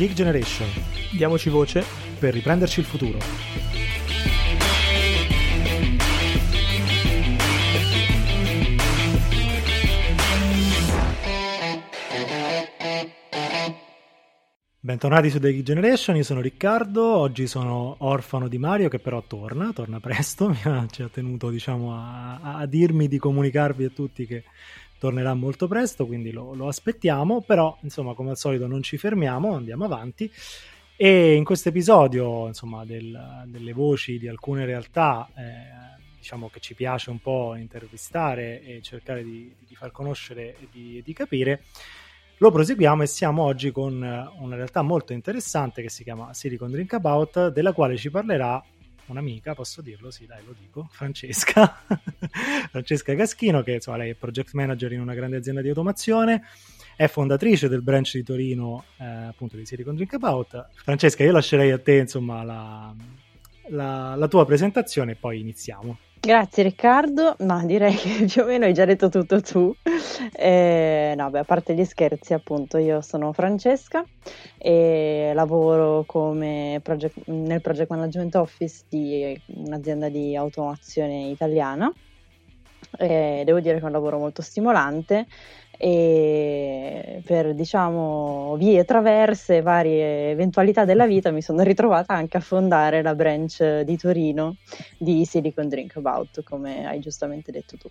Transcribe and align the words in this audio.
Geek 0.00 0.14
Generation. 0.14 0.66
Diamoci 1.12 1.50
voce 1.50 1.84
per 2.18 2.32
riprenderci 2.32 2.80
il 2.80 2.86
futuro. 2.86 3.18
Bentornati 14.82 15.28
su 15.28 15.38
The 15.38 15.52
Geek 15.52 15.62
Generation, 15.62 16.16
io 16.16 16.22
sono 16.22 16.40
Riccardo, 16.40 17.04
oggi 17.04 17.46
sono 17.46 17.96
orfano 17.98 18.48
di 18.48 18.56
Mario 18.56 18.88
che 18.88 18.98
però 18.98 19.22
torna, 19.26 19.72
torna 19.74 20.00
presto, 20.00 20.48
mi 20.50 20.58
ha, 20.64 20.86
ci 20.90 21.02
ha 21.02 21.08
tenuto 21.08 21.50
diciamo, 21.50 21.94
a, 21.94 22.40
a, 22.40 22.64
dirmi 22.64 23.06
di 23.06 23.18
comunicarvi 23.18 23.84
a 23.84 23.90
tutti 23.90 24.26
che 24.26 24.44
tornerà 25.00 25.32
molto 25.32 25.66
presto, 25.66 26.06
quindi 26.06 26.30
lo, 26.30 26.52
lo, 26.52 26.68
aspettiamo, 26.68 27.40
però 27.40 27.74
insomma 27.80 28.12
come 28.12 28.30
al 28.30 28.36
solito 28.36 28.66
non 28.66 28.82
ci 28.82 28.98
fermiamo, 28.98 29.54
andiamo 29.54 29.86
avanti. 29.86 30.30
E 30.94 31.32
in 31.32 31.44
questo 31.44 31.70
episodio 31.70 32.46
insomma 32.46 32.84
del, 32.84 33.44
delle 33.46 33.72
voci 33.72 34.18
di 34.18 34.28
alcune 34.28 34.66
realtà 34.66 35.26
eh, 35.34 35.98
diciamo 36.18 36.50
che 36.50 36.60
ci 36.60 36.74
piace 36.74 37.08
un 37.08 37.18
po' 37.18 37.54
intervistare 37.54 38.62
e 38.62 38.82
cercare 38.82 39.24
di, 39.24 39.50
di 39.66 39.74
far 39.74 39.90
conoscere 39.90 40.56
e 40.60 40.68
di, 40.70 41.00
di 41.02 41.12
capire 41.14 41.62
lo 42.36 42.50
proseguiamo 42.50 43.02
e 43.02 43.06
siamo 43.06 43.42
oggi 43.42 43.70
con 43.70 43.94
una 43.94 44.56
realtà 44.56 44.82
molto 44.82 45.14
interessante 45.14 45.80
che 45.80 45.88
si 45.88 46.02
chiama 46.04 46.34
Silicon 46.34 46.70
Drink 46.70 46.92
About, 46.92 47.48
della 47.48 47.72
quale 47.72 47.96
ci 47.96 48.10
parlerà 48.10 48.62
un'amica, 49.10 49.54
posso 49.54 49.82
dirlo? 49.82 50.10
Sì, 50.10 50.26
dai, 50.26 50.44
lo 50.44 50.54
dico, 50.58 50.88
Francesca. 50.90 51.84
Francesca 52.70 53.12
Gaschino, 53.14 53.62
che 53.62 53.72
insomma, 53.72 53.98
lei 53.98 54.10
è 54.10 54.14
project 54.14 54.52
manager 54.54 54.92
in 54.92 55.00
una 55.00 55.14
grande 55.14 55.36
azienda 55.36 55.60
di 55.60 55.68
automazione, 55.68 56.44
è 56.96 57.06
fondatrice 57.06 57.68
del 57.68 57.82
branch 57.82 58.12
di 58.14 58.22
Torino, 58.22 58.84
eh, 58.98 59.04
appunto 59.04 59.56
di 59.56 59.66
Silicon 59.66 59.94
Drink 59.94 60.14
About. 60.14 60.68
Francesca, 60.74 61.24
io 61.24 61.32
lascerei 61.32 61.70
a 61.70 61.78
te, 61.78 61.96
insomma, 61.96 62.42
la, 62.42 62.94
la, 63.68 64.14
la 64.14 64.28
tua 64.28 64.44
presentazione 64.44 65.12
e 65.12 65.16
poi 65.16 65.40
iniziamo. 65.40 65.98
Grazie 66.22 66.64
Riccardo, 66.64 67.34
ma 67.40 67.64
direi 67.64 67.94
che 67.94 68.26
più 68.30 68.42
o 68.42 68.44
meno 68.44 68.66
hai 68.66 68.74
già 68.74 68.84
detto 68.84 69.08
tutto 69.08 69.40
tu. 69.40 69.74
Eh, 70.36 71.14
no, 71.16 71.30
beh, 71.30 71.38
a 71.38 71.44
parte 71.44 71.74
gli 71.74 71.84
scherzi, 71.86 72.34
appunto, 72.34 72.76
io 72.76 73.00
sono 73.00 73.32
Francesca 73.32 74.04
e 74.58 75.32
lavoro 75.34 76.04
project, 76.04 77.26
nel 77.28 77.62
Project 77.62 77.88
Management 77.88 78.34
Office 78.34 78.82
di 78.86 79.40
un'azienda 79.46 80.10
di 80.10 80.36
automazione 80.36 81.28
italiana. 81.28 81.90
Eh, 82.98 83.42
devo 83.46 83.60
dire 83.60 83.76
che 83.76 83.82
è 83.82 83.86
un 83.86 83.92
lavoro 83.92 84.18
molto 84.18 84.42
stimolante 84.42 85.26
e 85.82 87.22
per 87.24 87.54
diciamo 87.54 88.54
vie 88.58 88.84
traverse, 88.84 89.62
varie 89.62 90.30
eventualità 90.30 90.84
della 90.84 91.06
vita 91.06 91.30
mi 91.30 91.40
sono 91.40 91.62
ritrovata 91.62 92.12
anche 92.12 92.36
a 92.36 92.40
fondare 92.40 93.00
la 93.00 93.14
branch 93.14 93.80
di 93.80 93.96
Torino 93.96 94.56
di 94.98 95.24
Silicon 95.24 95.70
Drink 95.70 95.96
About, 95.96 96.42
come 96.42 96.86
hai 96.86 97.00
giustamente 97.00 97.50
detto 97.50 97.78
tu. 97.78 97.88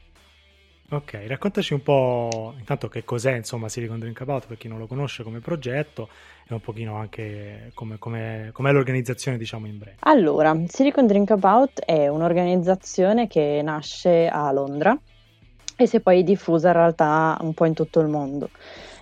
Ok, 0.91 1.23
raccontaci 1.25 1.73
un 1.73 1.81
po' 1.81 2.53
intanto 2.59 2.89
che 2.89 3.03
cos'è 3.03 3.35
insomma 3.35 3.69
Silicon 3.69 3.97
Drink 3.97 4.21
About 4.21 4.45
per 4.45 4.57
chi 4.57 4.67
non 4.67 4.77
lo 4.77 4.85
conosce 4.85 5.23
come 5.23 5.39
progetto 5.39 6.09
e 6.47 6.53
un 6.53 6.61
pochino 6.61 6.95
anche 6.95 7.71
come, 7.73 7.97
come, 7.97 8.51
com'è 8.53 8.71
l'organizzazione 8.71 9.37
diciamo 9.39 9.65
in 9.65 9.79
breve. 9.79 9.97
Allora, 10.01 10.55
Silicon 10.67 11.07
Drink 11.07 11.31
About 11.31 11.79
è 11.79 12.07
un'organizzazione 12.07 13.25
che 13.25 13.61
nasce 13.63 14.27
a 14.27 14.51
Londra 14.51 14.95
e 15.81 15.87
si 15.87 15.95
è 15.95 15.99
poi 16.01 16.23
diffusa 16.23 16.67
in 16.67 16.73
realtà 16.73 17.37
un 17.39 17.53
po' 17.53 17.63
in 17.63 17.73
tutto 17.73 18.01
il 18.01 18.07
mondo. 18.07 18.49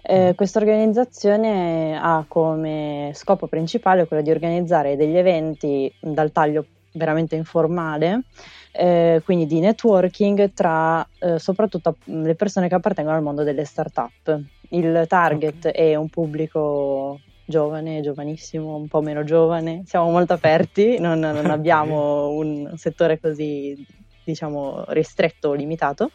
Eh, 0.03 0.29
mm. 0.29 0.35
questa 0.35 0.59
organizzazione 0.59 1.99
ha 1.99 2.23
come 2.27 3.11
scopo 3.15 3.47
principale 3.47 4.05
quello 4.05 4.21
di 4.21 4.29
organizzare 4.29 4.95
degli 4.95 5.17
eventi 5.17 5.91
dal 5.99 6.31
taglio 6.31 6.65
veramente 6.93 7.35
informale, 7.35 8.25
eh, 8.73 9.23
quindi 9.25 9.47
di 9.47 9.59
networking 9.59 10.53
tra 10.53 11.05
eh, 11.17 11.39
soprattutto 11.39 11.97
le 12.03 12.35
persone 12.35 12.67
che 12.67 12.75
appartengono 12.75 13.17
al 13.17 13.23
mondo 13.23 13.41
delle 13.41 13.65
start-up. 13.65 14.39
Il 14.69 15.05
target 15.07 15.65
okay. 15.65 15.71
è 15.71 15.95
un 15.95 16.09
pubblico 16.09 17.19
giovane, 17.43 18.01
giovanissimo, 18.01 18.75
un 18.75 18.87
po' 18.87 19.01
meno 19.01 19.23
giovane, 19.23 19.81
siamo 19.87 20.11
molto 20.11 20.33
aperti, 20.33 20.99
non, 20.99 21.17
non 21.17 21.45
abbiamo 21.49 22.29
un 22.29 22.73
settore 22.75 23.19
così 23.19 23.83
diciamo 24.27 24.83
ristretto 24.89 25.49
o 25.49 25.53
limitato. 25.53 26.11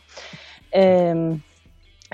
Ehm, 0.75 1.39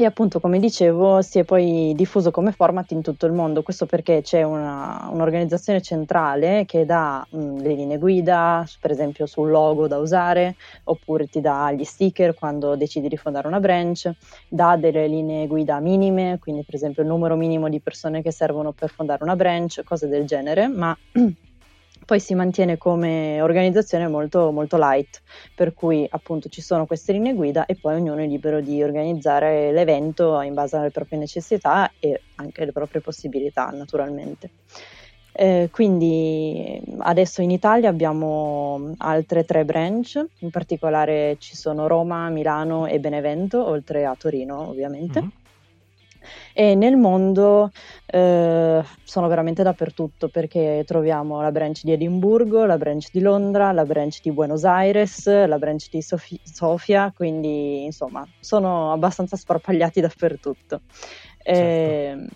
e 0.00 0.04
appunto, 0.04 0.38
come 0.40 0.60
dicevo, 0.60 1.22
si 1.22 1.40
è 1.40 1.44
poi 1.44 1.92
diffuso 1.96 2.30
come 2.30 2.52
format 2.52 2.92
in 2.92 3.02
tutto 3.02 3.26
il 3.26 3.32
mondo. 3.32 3.62
Questo 3.62 3.84
perché 3.86 4.20
c'è 4.22 4.42
una, 4.44 5.08
un'organizzazione 5.12 5.80
centrale 5.82 6.64
che 6.66 6.84
dà 6.84 7.26
mh, 7.28 7.56
le 7.62 7.74
linee 7.74 7.98
guida, 7.98 8.64
per 8.80 8.92
esempio 8.92 9.26
sul 9.26 9.50
logo 9.50 9.88
da 9.88 9.98
usare, 9.98 10.54
oppure 10.84 11.26
ti 11.26 11.40
dà 11.40 11.72
gli 11.72 11.82
sticker 11.84 12.34
quando 12.34 12.76
decidi 12.76 13.08
di 13.08 13.16
fondare 13.16 13.48
una 13.48 13.58
branch, 13.60 14.12
dà 14.48 14.76
delle 14.76 15.08
linee 15.08 15.48
guida 15.48 15.80
minime, 15.80 16.38
quindi 16.40 16.62
per 16.64 16.76
esempio 16.76 17.02
il 17.02 17.08
numero 17.08 17.34
minimo 17.36 17.68
di 17.68 17.80
persone 17.80 18.22
che 18.22 18.30
servono 18.30 18.72
per 18.72 18.90
fondare 18.90 19.24
una 19.24 19.34
branch, 19.36 19.82
cose 19.84 20.06
del 20.06 20.24
genere, 20.26 20.68
ma 20.68 20.96
poi 22.08 22.20
si 22.20 22.34
mantiene 22.34 22.78
come 22.78 23.38
organizzazione 23.42 24.08
molto, 24.08 24.50
molto 24.50 24.78
light, 24.78 25.20
per 25.54 25.74
cui 25.74 26.06
appunto 26.08 26.48
ci 26.48 26.62
sono 26.62 26.86
queste 26.86 27.12
linee 27.12 27.34
guida 27.34 27.66
e 27.66 27.74
poi 27.74 27.96
ognuno 27.96 28.22
è 28.22 28.26
libero 28.26 28.62
di 28.62 28.82
organizzare 28.82 29.72
l'evento 29.72 30.40
in 30.40 30.54
base 30.54 30.78
alle 30.78 30.90
proprie 30.90 31.18
necessità 31.18 31.92
e 32.00 32.22
anche 32.36 32.62
alle 32.62 32.72
proprie 32.72 33.02
possibilità, 33.02 33.66
naturalmente. 33.66 34.48
Eh, 35.32 35.68
quindi 35.70 36.80
adesso 37.00 37.42
in 37.42 37.50
Italia 37.50 37.90
abbiamo 37.90 38.94
altre 38.96 39.44
tre 39.44 39.66
branch, 39.66 40.24
in 40.38 40.48
particolare 40.48 41.36
ci 41.38 41.56
sono 41.56 41.88
Roma, 41.88 42.30
Milano 42.30 42.86
e 42.86 43.00
Benevento, 43.00 43.62
oltre 43.62 44.06
a 44.06 44.14
Torino 44.18 44.70
ovviamente. 44.70 45.20
Mm-hmm 45.20 45.46
e 46.52 46.74
nel 46.74 46.96
mondo 46.96 47.70
eh, 48.06 48.82
sono 49.02 49.28
veramente 49.28 49.62
dappertutto 49.62 50.28
perché 50.28 50.82
troviamo 50.86 51.40
la 51.40 51.50
branch 51.50 51.82
di 51.82 51.92
Edimburgo, 51.92 52.64
la 52.64 52.76
branch 52.76 53.08
di 53.12 53.20
Londra, 53.20 53.72
la 53.72 53.84
branch 53.84 54.20
di 54.22 54.32
Buenos 54.32 54.64
Aires, 54.64 55.26
la 55.26 55.58
branch 55.58 55.88
di 55.90 56.02
Sofi- 56.02 56.40
Sofia, 56.42 57.12
quindi 57.14 57.84
insomma 57.84 58.26
sono 58.40 58.92
abbastanza 58.92 59.36
sparpagliati 59.36 60.00
dappertutto. 60.00 60.80
Certo. 61.38 61.50
Eh, 61.50 62.26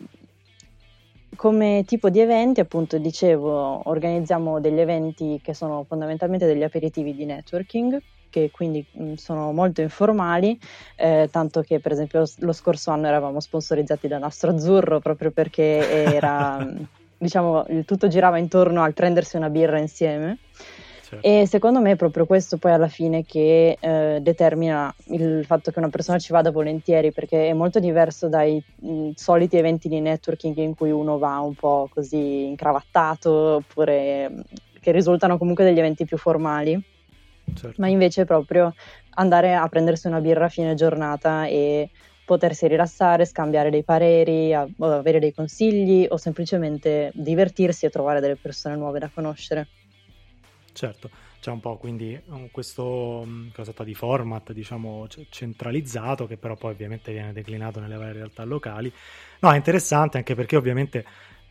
come 1.34 1.82
tipo 1.86 2.10
di 2.10 2.20
eventi, 2.20 2.60
appunto, 2.60 2.98
dicevo, 2.98 3.88
organizziamo 3.88 4.60
degli 4.60 4.80
eventi 4.80 5.40
che 5.42 5.54
sono 5.54 5.84
fondamentalmente 5.88 6.46
degli 6.46 6.62
aperitivi 6.62 7.14
di 7.14 7.24
networking, 7.24 8.00
che 8.32 8.50
quindi 8.50 8.84
mh, 8.90 9.04
mm, 9.04 9.12
sono 9.14 9.52
molto 9.52 9.82
informali, 9.82 10.58
eh, 10.96 11.28
tanto 11.30 11.60
che 11.60 11.78
per 11.78 11.92
esempio 11.92 12.24
lo 12.38 12.52
scorso 12.52 12.90
anno 12.90 13.06
eravamo 13.06 13.38
sponsorizzati 13.38 14.08
da 14.08 14.18
Nastro 14.18 14.52
Azzurro 14.52 14.98
proprio 15.00 15.30
perché 15.30 16.14
era, 16.14 16.58
mm, 16.64 16.82
diciamo, 17.18 17.66
tutto 17.84 18.08
girava 18.08 18.38
intorno 18.38 18.82
al 18.82 18.94
prendersi 18.94 19.36
una 19.36 19.50
birra 19.50 19.78
insieme. 19.78 20.38
Certo. 21.12 21.26
E 21.26 21.46
secondo 21.46 21.78
me 21.80 21.90
è 21.90 21.96
proprio 21.96 22.24
questo 22.24 22.56
poi 22.56 22.72
alla 22.72 22.88
fine 22.88 23.26
che 23.26 23.76
eh, 23.78 24.18
determina 24.22 24.92
il 25.08 25.44
fatto 25.44 25.70
che 25.70 25.78
una 25.78 25.90
persona 25.90 26.18
ci 26.18 26.32
vada 26.32 26.50
volentieri, 26.50 27.12
perché 27.12 27.48
è 27.48 27.52
molto 27.52 27.80
diverso 27.80 28.30
dai 28.30 28.62
mh, 28.76 28.90
mm, 28.90 29.10
soliti 29.14 29.58
eventi 29.58 29.88
di 29.90 30.00
networking 30.00 30.56
in 30.56 30.74
cui 30.74 30.90
uno 30.90 31.18
va 31.18 31.38
un 31.40 31.54
po' 31.54 31.90
così 31.92 32.46
incravattato, 32.46 33.30
oppure 33.30 34.32
che 34.80 34.90
risultano 34.90 35.36
comunque 35.36 35.64
degli 35.64 35.78
eventi 35.78 36.06
più 36.06 36.16
formali 36.16 36.82
certo. 37.54 37.80
ma 37.80 37.88
invece 37.88 38.24
proprio 38.24 38.74
andare 39.14 39.54
a 39.54 39.68
prendersi 39.68 40.06
una 40.06 40.20
birra 40.20 40.46
a 40.46 40.48
fine 40.48 40.74
giornata 40.74 41.46
e 41.46 41.88
potersi 42.24 42.66
rilassare, 42.66 43.24
scambiare 43.24 43.70
dei 43.70 43.82
pareri, 43.82 44.54
avere 44.54 45.18
dei 45.18 45.34
consigli 45.34 46.06
o 46.08 46.16
semplicemente 46.16 47.10
divertirsi 47.14 47.86
e 47.86 47.90
trovare 47.90 48.20
delle 48.20 48.36
persone 48.36 48.76
nuove 48.76 48.98
da 48.98 49.10
conoscere. 49.12 49.66
Certo, 50.72 51.10
c'è 51.40 51.50
un 51.50 51.60
po' 51.60 51.76
quindi 51.76 52.18
questo 52.50 53.24
mm, 53.26 53.48
cosa 53.52 53.74
di 53.84 53.94
format 53.94 54.52
diciamo 54.52 55.06
centralizzato 55.28 56.26
che 56.26 56.38
però 56.38 56.54
poi 56.54 56.72
ovviamente 56.72 57.12
viene 57.12 57.32
declinato 57.34 57.78
nelle 57.80 57.96
varie 57.96 58.14
realtà 58.14 58.44
locali. 58.44 58.90
No, 59.40 59.52
è 59.52 59.56
interessante 59.56 60.16
anche 60.16 60.34
perché 60.34 60.56
ovviamente 60.56 61.04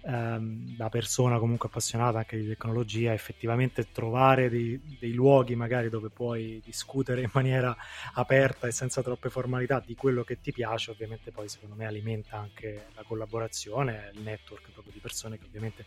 ehm, 0.04 0.76
da 0.76 0.90
persona 0.90 1.40
comunque 1.40 1.68
appassionata 1.68 2.20
anche 2.20 2.38
di 2.38 2.48
tecnologia, 2.48 3.14
effettivamente 3.14 3.92
trovare 3.92 4.50
dei, 4.50 4.80
dei, 5.00 5.14
luoghi 5.14 5.56
magari 5.56 5.90
dove 5.90 6.10
puoi 6.10 6.62
discutere 6.64 7.22
in 7.22 7.30
maniera 7.34 7.76
aperta 8.14 8.68
e 8.68 8.72
senza 8.72 9.02
troppe 9.02 9.30
formalità 9.30 9.82
di 9.86 9.96
quello 9.96 10.24
che 10.24 10.40
ti 10.42 10.52
piace, 10.52 10.92
ovviamente 10.92 11.32
poi 11.32 11.48
secondo 11.48 11.76
me 11.76 11.86
alimenta 11.86 12.38
anche 12.38 12.88
la 12.96 13.04
collaborazione, 13.04 14.12
il 14.14 14.22
network 14.22 14.72
proprio 14.72 14.94
di 14.94 15.00
persone 15.00 15.38
che 15.38 15.46
ovviamente 15.46 15.86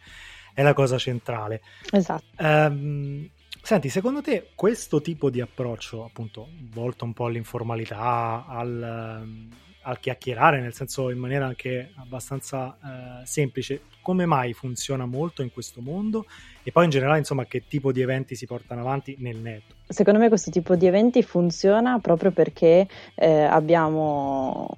è 0.52 0.62
la 0.62 0.72
cosa 0.72 0.98
centrale. 0.98 1.60
Esatto. 1.90 2.24
Um, 2.38 3.30
Senti, 3.64 3.88
secondo 3.88 4.20
te 4.20 4.50
questo 4.54 5.00
tipo 5.00 5.30
di 5.30 5.40
approccio, 5.40 6.04
appunto, 6.04 6.50
volto 6.72 7.06
un 7.06 7.14
po' 7.14 7.24
all'informalità, 7.24 8.44
al, 8.46 9.48
a 9.86 9.96
chiacchierare, 9.96 10.60
nel 10.60 10.74
senso 10.74 11.10
in 11.10 11.18
maniera 11.18 11.46
anche 11.46 11.92
abbastanza 11.96 12.76
eh, 13.22 13.26
semplice, 13.26 13.82
come 14.02 14.26
mai 14.26 14.52
funziona 14.52 15.06
molto 15.06 15.42
in 15.42 15.50
questo 15.50 15.80
mondo 15.80 16.26
e 16.62 16.72
poi 16.72 16.84
in 16.84 16.90
generale 16.90 17.18
insomma 17.18 17.44
che 17.46 17.64
tipo 17.66 17.92
di 17.92 18.00
eventi 18.00 18.34
si 18.34 18.46
portano 18.46 18.80
avanti 18.80 19.16
nel 19.18 19.36
netto. 19.36 19.74
Secondo 19.88 20.18
me 20.18 20.28
questo 20.28 20.50
tipo 20.50 20.76
di 20.76 20.86
eventi 20.86 21.22
funziona 21.22 21.98
proprio 21.98 22.30
perché 22.30 22.86
eh, 23.14 23.42
abbiamo 23.42 24.74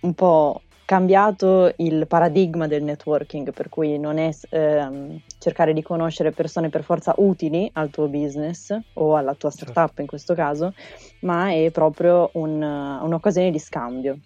un 0.00 0.14
po' 0.14 0.62
cambiato 0.90 1.72
il 1.76 2.08
paradigma 2.08 2.66
del 2.66 2.82
networking, 2.82 3.52
per 3.52 3.68
cui 3.68 3.96
non 3.96 4.18
è 4.18 4.30
ehm, 4.48 5.20
cercare 5.38 5.72
di 5.72 5.82
conoscere 5.82 6.32
persone 6.32 6.68
per 6.68 6.82
forza 6.82 7.14
utili 7.18 7.70
al 7.74 7.90
tuo 7.90 8.08
business 8.08 8.76
o 8.94 9.14
alla 9.14 9.34
tua 9.34 9.50
certo. 9.50 9.66
startup 9.66 9.86
certo. 9.86 10.00
in 10.00 10.06
questo 10.08 10.34
caso, 10.34 10.74
ma 11.20 11.52
è 11.52 11.70
proprio 11.70 12.30
un, 12.32 12.60
un'occasione 12.60 13.52
di 13.52 13.60
scambio. 13.60 14.18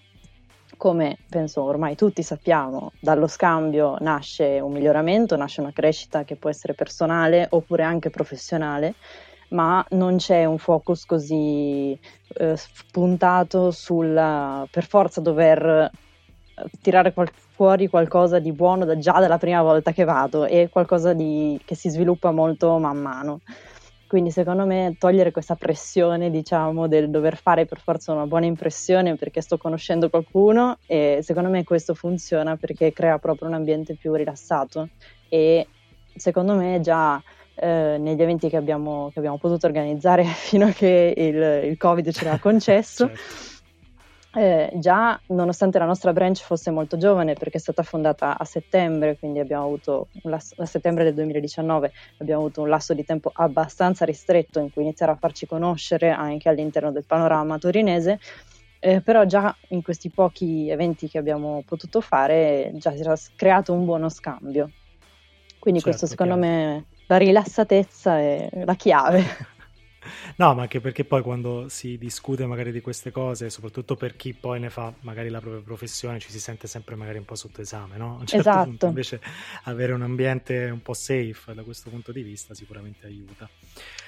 Come 0.78 1.18
penso 1.28 1.62
ormai 1.62 1.96
tutti 1.96 2.22
sappiamo, 2.22 2.92
dallo 2.98 3.26
scambio 3.26 3.96
nasce 4.00 4.58
un 4.58 4.72
miglioramento, 4.72 5.36
nasce 5.36 5.60
una 5.60 5.70
crescita 5.70 6.24
che 6.24 6.36
può 6.36 6.48
essere 6.48 6.72
personale 6.72 7.46
oppure 7.50 7.82
anche 7.82 8.08
professionale 8.08 8.94
ma 9.48 9.84
non 9.90 10.16
c'è 10.16 10.46
un 10.46 10.56
focus 10.56 11.04
così 11.04 11.96
eh, 12.38 12.58
puntato 12.90 13.70
sul 13.70 14.66
per 14.70 14.86
forza 14.86 15.20
dover 15.20 15.90
tirare 16.80 17.12
qual- 17.12 17.30
fuori 17.32 17.88
qualcosa 17.88 18.38
di 18.38 18.52
buono 18.52 18.84
da, 18.84 18.98
già 18.98 19.18
dalla 19.18 19.38
prima 19.38 19.62
volta 19.62 19.92
che 19.92 20.04
vado 20.04 20.44
e 20.44 20.68
qualcosa 20.70 21.12
di, 21.12 21.60
che 21.64 21.74
si 21.74 21.88
sviluppa 21.88 22.30
molto 22.30 22.78
man 22.78 22.98
mano. 22.98 23.40
Quindi 24.06 24.30
secondo 24.30 24.64
me 24.64 24.94
togliere 24.98 25.32
questa 25.32 25.56
pressione, 25.56 26.30
diciamo, 26.30 26.86
del 26.86 27.10
dover 27.10 27.36
fare 27.36 27.66
per 27.66 27.80
forza 27.80 28.12
una 28.12 28.26
buona 28.26 28.46
impressione 28.46 29.16
perché 29.16 29.40
sto 29.40 29.56
conoscendo 29.56 30.08
qualcuno 30.08 30.78
e 30.86 31.18
secondo 31.22 31.48
me 31.48 31.64
questo 31.64 31.94
funziona 31.94 32.56
perché 32.56 32.92
crea 32.92 33.18
proprio 33.18 33.48
un 33.48 33.54
ambiente 33.54 33.96
più 33.96 34.14
rilassato 34.14 34.90
e 35.28 35.66
secondo 36.14 36.54
me 36.54 36.78
già 36.80 37.20
eh, 37.56 37.96
negli 37.98 38.22
eventi 38.22 38.48
che 38.48 38.56
abbiamo, 38.56 39.10
che 39.12 39.18
abbiamo, 39.18 39.38
potuto 39.38 39.66
organizzare 39.66 40.22
fino 40.30 40.66
a 40.66 40.70
che 40.70 41.12
il, 41.16 41.70
il 41.70 41.76
Covid 41.76 42.12
ce 42.12 42.24
l'ha 42.24 42.38
concesso. 42.38 43.08
certo 43.14 43.53
eh, 44.34 44.70
già 44.74 45.18
nonostante 45.28 45.78
la 45.78 45.84
nostra 45.84 46.12
branch 46.12 46.42
fosse 46.42 46.70
molto 46.70 46.96
giovane 46.96 47.34
perché 47.34 47.58
è 47.58 47.60
stata 47.60 47.82
fondata 47.82 48.36
a 48.36 48.44
settembre, 48.44 49.16
quindi 49.18 49.38
abbiamo 49.38 49.64
avuto 49.64 50.08
lasso, 50.22 50.54
a 50.58 50.66
settembre 50.66 51.04
del 51.04 51.14
2019 51.14 51.92
abbiamo 52.18 52.42
avuto 52.42 52.62
un 52.62 52.68
lasso 52.68 52.94
di 52.94 53.04
tempo 53.04 53.30
abbastanza 53.32 54.04
ristretto 54.04 54.58
in 54.58 54.72
cui 54.72 54.82
iniziare 54.82 55.12
a 55.12 55.16
farci 55.16 55.46
conoscere 55.46 56.10
anche 56.10 56.48
all'interno 56.48 56.90
del 56.90 57.04
panorama 57.06 57.58
torinese, 57.58 58.18
eh, 58.80 59.00
però 59.00 59.24
già 59.24 59.54
in 59.68 59.82
questi 59.82 60.10
pochi 60.10 60.68
eventi 60.68 61.08
che 61.08 61.18
abbiamo 61.18 61.62
potuto 61.66 62.00
fare 62.00 62.72
già 62.74 62.92
si 62.92 63.00
era 63.00 63.14
creato 63.36 63.72
un 63.72 63.84
buono 63.84 64.08
scambio. 64.08 64.70
Quindi 65.58 65.80
certo, 65.80 65.98
questo 65.98 66.06
secondo 66.06 66.38
chiaro. 66.38 66.54
me 66.56 66.84
la 67.06 67.16
rilassatezza 67.16 68.18
è 68.18 68.48
la 68.64 68.74
chiave. 68.74 69.22
No, 70.36 70.54
ma 70.54 70.62
anche 70.62 70.80
perché 70.80 71.04
poi 71.04 71.22
quando 71.22 71.68
si 71.68 71.98
discute 71.98 72.46
magari 72.46 72.72
di 72.72 72.80
queste 72.80 73.10
cose, 73.10 73.50
soprattutto 73.50 73.96
per 73.96 74.16
chi 74.16 74.34
poi 74.34 74.60
ne 74.60 74.70
fa 74.70 74.92
magari 75.00 75.28
la 75.28 75.40
propria 75.40 75.62
professione, 75.62 76.18
ci 76.18 76.30
si 76.30 76.40
sente 76.40 76.66
sempre 76.66 76.94
magari 76.96 77.18
un 77.18 77.24
po' 77.24 77.34
sotto 77.34 77.60
esame, 77.60 77.96
no? 77.96 78.16
A 78.16 78.20
un 78.20 78.26
certo 78.26 78.48
esatto. 78.48 78.68
punto 78.68 78.86
invece 78.86 79.20
avere 79.64 79.92
un 79.92 80.02
ambiente 80.02 80.68
un 80.70 80.82
po' 80.82 80.94
safe 80.94 81.54
da 81.54 81.62
questo 81.62 81.90
punto 81.90 82.12
di 82.12 82.22
vista 82.22 82.54
sicuramente 82.54 83.06
aiuta. 83.06 83.48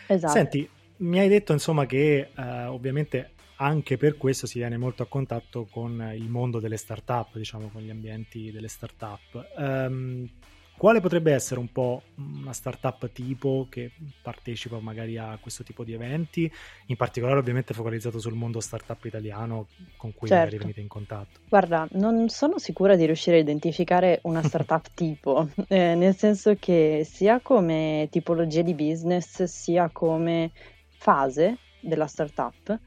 Esatto. 0.06 0.32
Senti, 0.32 0.68
mi 0.98 1.18
hai 1.18 1.28
detto 1.28 1.52
insomma 1.52 1.86
che 1.86 2.30
eh, 2.34 2.64
ovviamente 2.64 3.32
anche 3.56 3.96
per 3.96 4.16
questo 4.16 4.46
si 4.46 4.58
viene 4.58 4.76
molto 4.76 5.02
a 5.02 5.06
contatto 5.06 5.66
con 5.70 6.12
il 6.14 6.28
mondo 6.28 6.60
delle 6.60 6.76
start-up, 6.76 7.36
diciamo 7.36 7.68
con 7.68 7.82
gli 7.82 7.90
ambienti 7.90 8.50
delle 8.50 8.68
start-up. 8.68 9.48
Um, 9.56 10.28
quale 10.76 11.00
potrebbe 11.00 11.32
essere 11.32 11.58
un 11.58 11.72
po' 11.72 12.02
una 12.16 12.52
startup 12.52 13.10
tipo 13.10 13.66
che 13.70 13.90
partecipa 14.22 14.78
magari 14.78 15.16
a 15.16 15.38
questo 15.40 15.64
tipo 15.64 15.84
di 15.84 15.94
eventi, 15.94 16.50
in 16.86 16.96
particolare 16.96 17.38
ovviamente 17.38 17.72
focalizzato 17.72 18.18
sul 18.18 18.34
mondo 18.34 18.60
startup 18.60 19.02
italiano 19.04 19.68
con 19.96 20.12
cui 20.14 20.28
certo. 20.28 20.44
magari 20.44 20.58
venite 20.58 20.80
in 20.80 20.88
contatto? 20.88 21.40
Guarda, 21.48 21.86
non 21.92 22.28
sono 22.28 22.58
sicura 22.58 22.94
di 22.94 23.06
riuscire 23.06 23.36
a 23.36 23.40
identificare 23.40 24.20
una 24.22 24.42
startup 24.42 24.86
tipo, 24.94 25.48
eh, 25.68 25.94
nel 25.94 26.14
senso 26.14 26.56
che 26.58 27.06
sia 27.08 27.40
come 27.40 28.08
tipologia 28.10 28.62
di 28.62 28.74
business 28.74 29.44
sia 29.44 29.88
come 29.90 30.50
fase 30.98 31.58
della 31.80 32.06
startup 32.06 32.78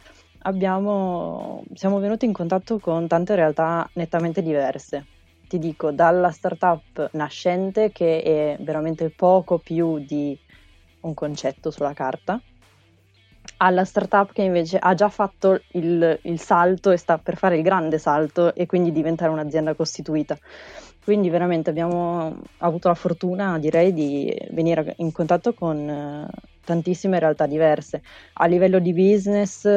abbiamo, 0.43 1.63
siamo 1.73 1.99
venuti 1.99 2.25
in 2.25 2.33
contatto 2.33 2.79
con 2.79 3.07
tante 3.07 3.35
realtà 3.35 3.89
nettamente 3.93 4.41
diverse 4.41 5.05
ti 5.49 5.57
dico, 5.57 5.91
dalla 5.91 6.29
startup 6.29 7.09
nascente 7.13 7.91
che 7.91 8.21
è 8.21 8.57
veramente 8.61 9.09
poco 9.09 9.57
più 9.57 9.97
di 9.97 10.37
un 11.01 11.13
concetto 11.15 11.71
sulla 11.71 11.93
carta, 11.93 12.39
alla 13.57 13.83
startup 13.83 14.31
che 14.31 14.43
invece 14.43 14.77
ha 14.77 14.93
già 14.93 15.09
fatto 15.09 15.59
il, 15.71 16.19
il, 16.21 16.39
salto 16.39 16.91
e 16.91 16.97
sta 16.97 17.17
per 17.17 17.35
fare 17.35 17.57
il 17.57 17.63
grande 17.63 17.97
salto 17.97 18.53
e 18.53 18.67
quindi 18.67 18.91
diventare 18.91 19.31
un'azienda 19.31 19.73
costituita. 19.73 20.37
Quindi 21.03 21.29
veramente 21.29 21.71
abbiamo 21.71 22.37
avuto 22.59 22.87
la 22.87 22.93
fortuna, 22.93 23.57
direi, 23.57 23.91
di 23.91 24.31
venire 24.51 24.93
in 24.97 25.11
contatto 25.11 25.55
con 25.55 25.89
eh, 25.89 26.27
tantissime 26.63 27.17
realtà 27.17 27.47
diverse. 27.47 28.03
A 28.33 28.45
livello 28.45 28.77
di 28.77 28.93
business 28.93 29.67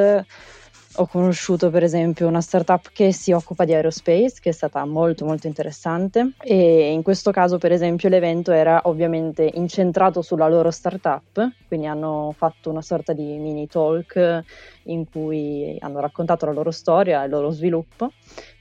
ho 0.96 1.06
conosciuto 1.06 1.70
per 1.70 1.82
esempio 1.82 2.26
una 2.26 2.40
startup 2.40 2.90
che 2.92 3.12
si 3.12 3.32
occupa 3.32 3.64
di 3.64 3.72
aerospace, 3.72 4.34
che 4.40 4.50
è 4.50 4.52
stata 4.52 4.84
molto 4.84 5.24
molto 5.24 5.46
interessante. 5.46 6.32
E 6.40 6.90
in 6.92 7.02
questo 7.02 7.30
caso 7.30 7.58
per 7.58 7.72
esempio 7.72 8.08
l'evento 8.08 8.52
era 8.52 8.82
ovviamente 8.84 9.50
incentrato 9.54 10.22
sulla 10.22 10.48
loro 10.48 10.70
startup, 10.70 11.50
quindi 11.66 11.86
hanno 11.86 12.34
fatto 12.36 12.70
una 12.70 12.82
sorta 12.82 13.12
di 13.12 13.38
mini 13.38 13.66
talk 13.68 14.42
in 14.84 15.08
cui 15.08 15.76
hanno 15.80 16.00
raccontato 16.00 16.46
la 16.46 16.52
loro 16.52 16.70
storia 16.70 17.22
il 17.24 17.30
loro 17.30 17.50
sviluppo. 17.50 18.12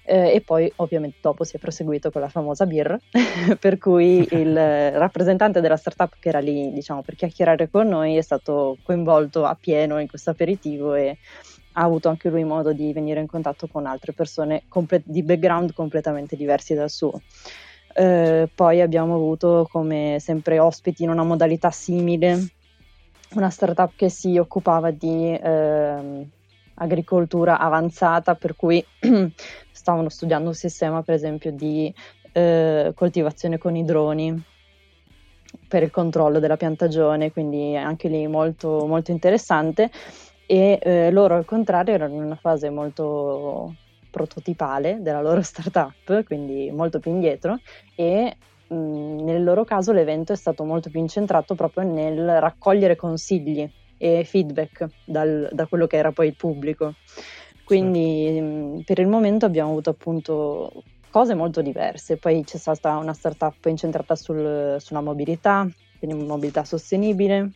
Eh, 0.04 0.34
e 0.34 0.42
poi 0.42 0.72
ovviamente 0.78 1.20
dopo 1.22 1.44
si 1.44 1.58
è 1.58 1.60
proseguito 1.60 2.10
con 2.10 2.22
la 2.22 2.28
famosa 2.28 2.66
birra, 2.66 3.00
per 3.60 3.78
cui 3.78 4.28
il 4.32 4.92
rappresentante 4.92 5.62
della 5.62 5.78
startup 5.78 6.16
che 6.20 6.30
era 6.30 6.40
lì 6.40 6.74
diciamo 6.74 7.04
per 7.04 7.16
chiacchierare 7.16 7.70
con 7.70 7.88
noi 7.88 8.18
è 8.18 8.22
stato 8.22 8.78
coinvolto 8.84 9.46
a 9.46 9.56
pieno 9.58 10.00
in 10.00 10.08
questo 10.08 10.32
aperitivo 10.32 10.96
e 10.96 11.18
ha 11.74 11.82
avuto 11.84 12.10
anche 12.10 12.30
lui 12.30 12.44
modo 12.44 12.74
di 12.74 12.92
venire 12.94 13.20
in 13.20 13.28
contatto 13.28 13.68
con 13.68 13.86
altre 13.86 14.14
persone 14.14 14.64
comple- 14.68 15.04
di 15.06 15.24
background 15.24 15.74
completamente 15.74 16.36
diversi 16.36 16.74
dal 16.74 16.90
suo. 16.90 17.22
Eh, 17.94 18.50
poi 18.54 18.82
abbiamo 18.82 19.16
avuto 19.16 19.68
come 19.70 20.18
sempre 20.20 20.60
ospiti 20.60 21.04
in 21.04 21.10
una 21.10 21.24
modalità 21.24 21.72
simile 21.72 22.48
una 23.36 23.50
startup 23.50 23.94
che 23.96 24.10
si 24.10 24.38
occupava 24.38 24.92
di 24.92 25.34
eh, 25.34 26.28
agricoltura 26.76 27.60
avanzata, 27.60 28.36
per 28.36 28.56
cui 28.56 28.84
stavano 29.72 30.10
studiando 30.10 30.50
un 30.50 30.56
sistema 30.56 31.02
per 31.02 31.16
esempio 31.16 31.52
di 31.52 31.94
eh, 32.34 32.92
coltivazione 32.96 33.58
con 33.58 33.76
i 33.76 33.86
droni 33.86 34.44
per 35.68 35.84
il 35.84 35.92
controllo 35.92 36.40
della 36.40 36.58
piantagione, 36.58 37.32
quindi 37.32 37.76
anche 37.78 38.10
lì 38.10 38.28
molto, 38.28 38.86
molto 38.86 39.12
interessante 39.12 39.90
e 40.52 40.80
eh, 40.82 41.12
loro 41.12 41.36
al 41.36 41.46
contrario 41.46 41.94
erano 41.94 42.16
in 42.16 42.24
una 42.24 42.36
fase 42.36 42.70
molto 42.70 43.74
prototipale 44.10 44.98
della 45.00 45.22
loro 45.22 45.40
startup, 45.42 46.26
quindi 46.26 46.70
molto 46.72 47.00
più 47.00 47.10
indietro 47.10 47.58
e 47.96 48.36
mh, 48.68 48.76
nel 48.76 49.46
loro 49.46 49.64
caso 49.64 49.94
l'evento 49.94 50.34
è 50.34 50.36
stato 50.36 50.66
molto 50.66 50.90
più 50.90 51.00
incentrato 51.00 51.56
proprio 51.56 51.86
nel 51.86 52.42
raccogliere 52.42 52.98
consigli 52.98 53.66
e 53.98 54.26
feedback 54.26 54.90
dal, 55.06 55.48
da 55.54 55.68
quello 55.68 55.88
che 55.88 55.96
era 55.96 56.12
poi 56.12 56.28
il 56.28 56.36
pubblico. 56.36 56.96
Quindi 57.64 58.26
sì. 58.34 58.42
mh, 58.42 58.82
per 58.84 59.00
il 59.00 59.08
momento 59.08 59.46
abbiamo 59.46 59.70
avuto 59.70 59.92
appunto 59.92 60.84
cose 61.10 61.34
molto 61.34 61.62
diverse, 61.62 62.18
poi 62.18 62.44
c'è 62.44 62.58
stata 62.58 62.98
una 62.98 63.14
startup 63.14 63.64
incentrata 63.68 64.18
sul, 64.18 64.76
sulla 64.80 65.02
mobilità, 65.02 65.66
quindi 65.98 66.26
mobilità 66.26 66.66
sostenibile, 66.66 67.52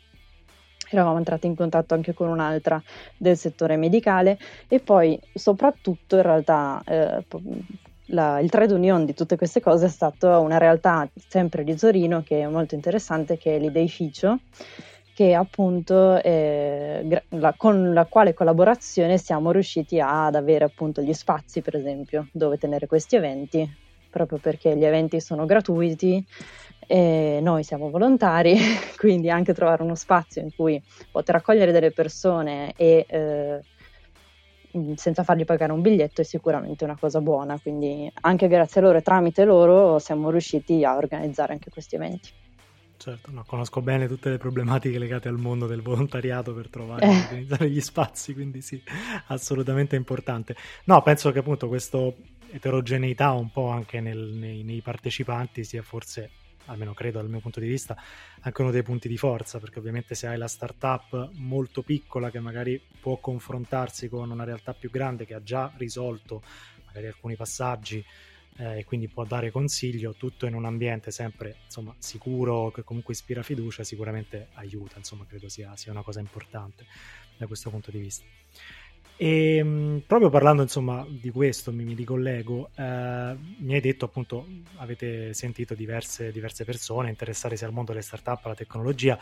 eravamo 0.95 1.17
entrati 1.17 1.47
in 1.47 1.55
contatto 1.55 1.93
anche 1.93 2.13
con 2.13 2.27
un'altra 2.27 2.81
del 3.17 3.37
settore 3.37 3.77
medicale 3.77 4.37
e 4.67 4.79
poi 4.79 5.19
soprattutto 5.33 6.15
in 6.15 6.21
realtà 6.21 6.81
eh, 6.85 7.23
la, 8.07 8.39
il 8.39 8.49
trade 8.49 8.73
union 8.73 9.05
di 9.05 9.13
tutte 9.13 9.35
queste 9.35 9.61
cose 9.61 9.85
è 9.85 9.89
stata 9.89 10.39
una 10.39 10.57
realtà 10.57 11.09
sempre 11.27 11.63
di 11.63 11.75
Torino 11.75 12.21
che 12.23 12.41
è 12.41 12.47
molto 12.47 12.75
interessante 12.75 13.37
che 13.37 13.55
è 13.55 13.59
l'Ideificio 13.59 14.39
che 15.13 15.33
appunto 15.33 16.21
eh, 16.21 17.23
la, 17.29 17.53
con 17.55 17.93
la 17.93 18.05
quale 18.05 18.33
collaborazione 18.33 19.17
siamo 19.17 19.51
riusciti 19.51 19.99
ad 19.99 20.35
avere 20.35 20.65
appunto 20.65 21.01
gli 21.01 21.13
spazi 21.13 21.61
per 21.61 21.75
esempio 21.75 22.27
dove 22.31 22.57
tenere 22.57 22.85
questi 22.85 23.15
eventi 23.15 23.83
proprio 24.09 24.37
perché 24.39 24.75
gli 24.77 24.85
eventi 24.85 25.19
sono 25.19 25.45
gratuiti 25.45 26.23
e 26.87 27.39
noi 27.41 27.63
siamo 27.63 27.89
volontari, 27.89 28.55
quindi 28.97 29.29
anche 29.29 29.53
trovare 29.53 29.83
uno 29.83 29.95
spazio 29.95 30.41
in 30.41 30.53
cui 30.55 30.81
poter 31.11 31.35
accogliere 31.35 31.71
delle 31.71 31.91
persone 31.91 32.73
e 32.75 33.05
eh, 33.07 33.59
mm, 34.77 34.93
senza 34.93 35.23
fargli 35.23 35.45
pagare 35.45 35.71
un 35.71 35.81
biglietto 35.81 36.21
è 36.21 36.23
sicuramente 36.23 36.83
una 36.83 36.97
cosa 36.97 37.21
buona, 37.21 37.59
quindi 37.59 38.11
anche 38.21 38.47
grazie 38.47 38.81
a 38.81 38.83
loro 38.83 38.97
e 38.97 39.01
tramite 39.01 39.45
loro 39.45 39.99
siamo 39.99 40.29
riusciti 40.29 40.83
a 40.83 40.95
organizzare 40.95 41.53
anche 41.53 41.69
questi 41.69 41.95
eventi. 41.95 42.29
Certo, 42.97 43.29
no, 43.31 43.43
conosco 43.45 43.81
bene 43.81 44.07
tutte 44.07 44.29
le 44.29 44.37
problematiche 44.37 44.97
legate 44.97 45.27
al 45.27 45.37
mondo 45.37 45.67
del 45.67 45.81
volontariato 45.81 46.53
per 46.53 46.69
trovare 46.69 47.05
e 47.05 47.09
eh. 47.09 47.19
organizzare 47.19 47.69
gli 47.69 47.81
spazi, 47.81 48.33
quindi 48.33 48.61
sì, 48.61 48.81
assolutamente 49.27 49.95
importante. 49.95 50.55
No, 50.85 51.01
penso 51.01 51.31
che 51.31 51.39
appunto 51.39 51.67
questa 51.67 51.99
eterogeneità 52.51 53.31
un 53.31 53.51
po' 53.51 53.67
anche 53.67 53.99
nel, 53.99 54.17
nei, 54.17 54.63
nei 54.63 54.81
partecipanti 54.81 55.63
sia 55.63 55.81
forse 55.81 56.31
almeno 56.65 56.93
credo 56.93 57.19
dal 57.19 57.29
mio 57.29 57.39
punto 57.39 57.59
di 57.59 57.67
vista, 57.67 57.95
anche 58.41 58.61
uno 58.61 58.71
dei 58.71 58.83
punti 58.83 59.07
di 59.07 59.17
forza, 59.17 59.59
perché 59.59 59.79
ovviamente 59.79 60.15
se 60.15 60.27
hai 60.27 60.37
la 60.37 60.47
startup 60.47 61.31
molto 61.33 61.81
piccola 61.81 62.29
che 62.29 62.39
magari 62.39 62.81
può 62.99 63.17
confrontarsi 63.17 64.09
con 64.09 64.31
una 64.31 64.43
realtà 64.43 64.73
più 64.73 64.89
grande 64.89 65.25
che 65.25 65.33
ha 65.33 65.43
già 65.43 65.71
risolto 65.77 66.43
magari 66.85 67.07
alcuni 67.07 67.35
passaggi 67.35 68.03
eh, 68.57 68.79
e 68.79 68.83
quindi 68.85 69.07
può 69.07 69.25
dare 69.25 69.51
consiglio, 69.51 70.13
tutto 70.13 70.45
in 70.45 70.53
un 70.53 70.65
ambiente 70.65 71.11
sempre 71.11 71.57
insomma, 71.65 71.93
sicuro, 71.97 72.71
che 72.71 72.83
comunque 72.83 73.13
ispira 73.13 73.43
fiducia, 73.43 73.83
sicuramente 73.83 74.47
aiuta, 74.53 74.97
insomma 74.97 75.25
credo 75.25 75.49
sia, 75.49 75.75
sia 75.75 75.91
una 75.91 76.03
cosa 76.03 76.19
importante 76.19 76.85
da 77.37 77.47
questo 77.47 77.69
punto 77.69 77.91
di 77.91 77.99
vista. 77.99 78.23
E 79.17 79.57
ehm, 79.57 80.03
proprio 80.05 80.29
parlando 80.29 80.61
insomma 80.61 81.05
di 81.09 81.29
questo, 81.29 81.71
mi, 81.71 81.85
mi 81.85 81.93
ricollego, 81.93 82.69
eh, 82.75 83.35
mi 83.59 83.73
hai 83.73 83.79
detto 83.79 84.05
appunto, 84.05 84.45
avete 84.77 85.33
sentito 85.33 85.73
diverse, 85.73 86.31
diverse 86.31 86.65
persone 86.65 87.09
interessarsi 87.09 87.63
al 87.63 87.71
mondo 87.71 87.91
delle 87.91 88.03
startup, 88.03 88.45
alla 88.45 88.55
tecnologia 88.55 89.17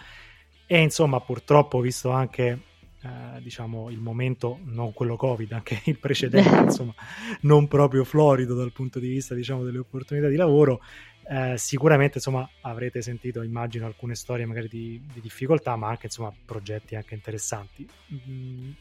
e 0.65 0.81
insomma 0.81 1.19
purtroppo 1.19 1.79
visto 1.79 2.09
anche 2.09 2.59
eh, 3.03 3.41
diciamo 3.41 3.91
il 3.91 3.99
momento, 3.99 4.59
non 4.63 4.93
quello 4.93 5.15
Covid, 5.15 5.51
anche 5.51 5.81
il 5.85 5.99
precedente, 5.99 6.55
insomma 6.63 6.93
non 7.41 7.67
proprio 7.67 8.03
florido 8.03 8.55
dal 8.55 8.71
punto 8.71 8.97
di 8.97 9.09
vista 9.09 9.35
diciamo 9.35 9.63
delle 9.63 9.77
opportunità 9.77 10.27
di 10.27 10.35
lavoro, 10.35 10.81
eh, 11.29 11.55
sicuramente 11.57 12.17
insomma 12.17 12.49
avrete 12.61 13.03
sentito 13.03 13.43
immagino 13.43 13.85
alcune 13.85 14.15
storie 14.15 14.45
magari 14.45 14.67
di, 14.67 15.01
di 15.13 15.21
difficoltà 15.21 15.75
ma 15.75 15.89
anche 15.89 16.07
insomma 16.07 16.33
progetti 16.45 16.95
anche 16.95 17.13
interessanti. 17.13 17.87
Mm 18.11 18.71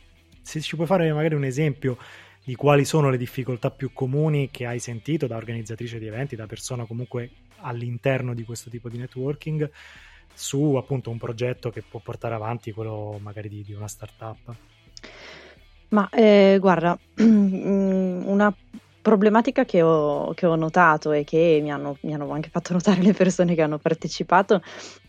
se 0.43 0.61
ci 0.61 0.75
puoi 0.77 0.87
fare 0.87 1.13
magari 1.13 1.35
un 1.35 1.45
esempio 1.45 1.97
di 2.45 2.55
quali 2.57 2.85
sono 2.85 3.09
le 3.09 3.17
difficoltà 3.17 3.71
più 3.71 3.93
comuni 3.93 4.51
che 4.51 4.67
hai 4.67 4.81
sentito 4.81 5.27
da 5.27 5.37
organizzatrice 5.37 5.99
di 5.99 6.07
eventi, 6.07 6.37
da 6.37 6.47
persona 6.47 6.85
comunque 6.85 7.31
all'interno 7.61 8.35
di 8.35 8.43
questo 8.43 8.69
tipo 8.69 8.89
di 8.89 8.99
networking, 8.99 9.71
su 10.35 10.75
appunto 10.75 11.11
un 11.11 11.19
progetto 11.19 11.71
che 11.71 11.83
può 11.89 12.01
portare 12.01 12.35
avanti 12.35 12.73
quello 12.73 13.19
magari 13.23 13.49
di, 13.49 13.63
di 13.63 13.73
una 13.73 13.87
startup. 13.87 14.55
Ma 15.89 16.09
eh, 16.11 16.57
guarda, 16.59 16.99
una 17.19 18.53
problematica 19.03 19.65
che 19.65 19.83
ho, 19.83 20.33
che 20.33 20.47
ho, 20.47 20.55
notato 20.57 21.13
e 21.13 21.25
che 21.25 21.59
mi 21.63 21.71
hanno, 21.71 21.99
mi 22.03 22.15
hanno, 22.15 22.31
anche 22.31 22.49
fatto 22.51 22.73
notare 22.73 23.03
le 23.03 23.13
persone 23.13 23.55
che 23.55 23.63
hanno 23.63 23.79
partecipato 23.79 24.63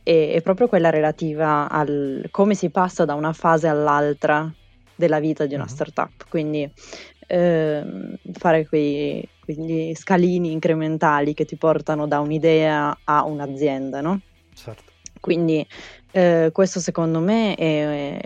è, 0.03 0.33
è 0.33 0.41
proprio 0.41 0.67
quella 0.67 0.89
relativa 0.89 1.69
al 1.69 2.27
come 2.31 2.55
si 2.55 2.69
passa 2.69 3.05
da 3.05 3.13
una 3.13 3.33
fase 3.33 3.67
all'altra 3.67 4.51
della 4.95 5.19
vita 5.19 5.45
di 5.45 5.53
una 5.53 5.63
uh-huh. 5.63 5.69
startup, 5.69 6.25
quindi 6.29 6.69
eh, 7.27 7.83
fare 8.33 8.67
quei, 8.67 9.27
quegli 9.43 9.93
scalini 9.95 10.51
incrementali 10.51 11.33
che 11.33 11.45
ti 11.45 11.55
portano 11.55 12.07
da 12.07 12.19
un'idea 12.19 12.97
a 13.03 13.23
un'azienda, 13.23 14.01
no? 14.01 14.19
Certo. 14.53 14.91
Quindi 15.19 15.65
eh, 16.11 16.49
questo 16.51 16.79
secondo 16.79 17.19
me 17.19 17.55
è, 17.55 18.19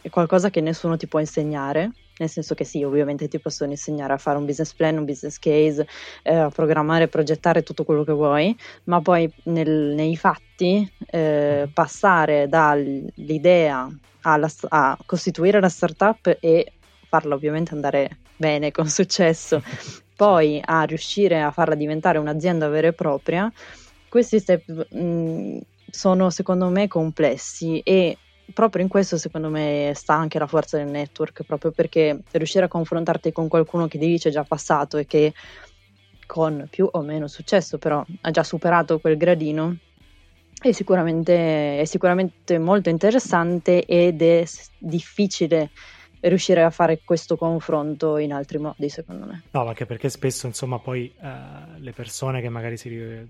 è 0.00 0.10
qualcosa 0.10 0.50
che 0.50 0.60
nessuno 0.60 0.96
ti 0.96 1.06
può 1.06 1.20
insegnare, 1.20 1.92
nel 2.18 2.28
senso 2.28 2.54
che 2.54 2.64
sì, 2.64 2.82
ovviamente 2.82 3.28
ti 3.28 3.38
possono 3.38 3.70
insegnare 3.70 4.12
a 4.12 4.18
fare 4.18 4.38
un 4.38 4.44
business 4.44 4.72
plan, 4.72 4.98
un 4.98 5.04
business 5.04 5.38
case, 5.38 5.86
eh, 6.22 6.34
a 6.34 6.50
programmare, 6.50 7.08
progettare 7.08 7.62
tutto 7.62 7.84
quello 7.84 8.04
che 8.04 8.12
vuoi, 8.12 8.56
ma 8.84 9.00
poi 9.00 9.32
nel, 9.44 9.94
nei 9.94 10.16
fatti 10.16 10.90
eh, 11.06 11.68
passare 11.72 12.48
dall'idea 12.48 13.88
alla, 14.24 14.48
a 14.68 14.98
costituire 15.04 15.60
la 15.60 15.68
startup 15.68 16.36
e 16.40 16.72
farla 17.08 17.34
ovviamente 17.34 17.74
andare 17.74 18.18
bene, 18.36 18.70
con 18.70 18.88
successo, 18.88 19.62
poi 20.16 20.60
a 20.64 20.82
riuscire 20.82 21.42
a 21.42 21.50
farla 21.50 21.74
diventare 21.74 22.18
un'azienda 22.18 22.68
vera 22.68 22.88
e 22.88 22.92
propria, 22.92 23.50
questi 24.08 24.38
step 24.38 24.92
mh, 24.92 25.58
sono 25.90 26.30
secondo 26.30 26.68
me 26.68 26.88
complessi 26.88 27.80
e 27.80 28.18
proprio 28.52 28.82
in 28.82 28.88
questo 28.88 29.16
secondo 29.16 29.48
me 29.48 29.92
sta 29.94 30.14
anche 30.14 30.38
la 30.38 30.46
forza 30.46 30.76
del 30.76 30.88
network, 30.88 31.44
proprio 31.44 31.70
perché 31.70 32.22
riuscire 32.32 32.64
a 32.64 32.68
confrontarti 32.68 33.32
con 33.32 33.48
qualcuno 33.48 33.86
che 33.86 33.98
ti 33.98 34.06
dice 34.06 34.30
già 34.30 34.44
passato 34.44 34.98
e 34.98 35.06
che 35.06 35.32
con 36.26 36.66
più 36.70 36.88
o 36.90 37.00
meno 37.02 37.28
successo 37.28 37.78
però 37.78 38.04
ha 38.22 38.30
già 38.30 38.42
superato 38.42 38.98
quel 38.98 39.16
gradino 39.16 39.76
è 40.60 40.72
sicuramente, 40.72 41.80
è 41.80 41.84
sicuramente 41.84 42.58
molto 42.58 42.88
interessante 42.88 43.84
ed 43.84 44.22
è 44.22 44.44
difficile 44.78 45.70
riuscire 46.28 46.62
a 46.62 46.70
fare 46.70 47.00
questo 47.04 47.36
confronto 47.36 48.16
in 48.16 48.32
altri 48.32 48.58
modi, 48.58 48.88
secondo 48.88 49.26
me. 49.26 49.42
No, 49.50 49.66
anche 49.66 49.86
perché 49.86 50.08
spesso, 50.08 50.46
insomma, 50.46 50.78
poi 50.78 51.12
eh, 51.20 51.78
le 51.78 51.92
persone 51.92 52.40
che 52.40 52.48
magari 52.48 52.76
si, 52.76 53.28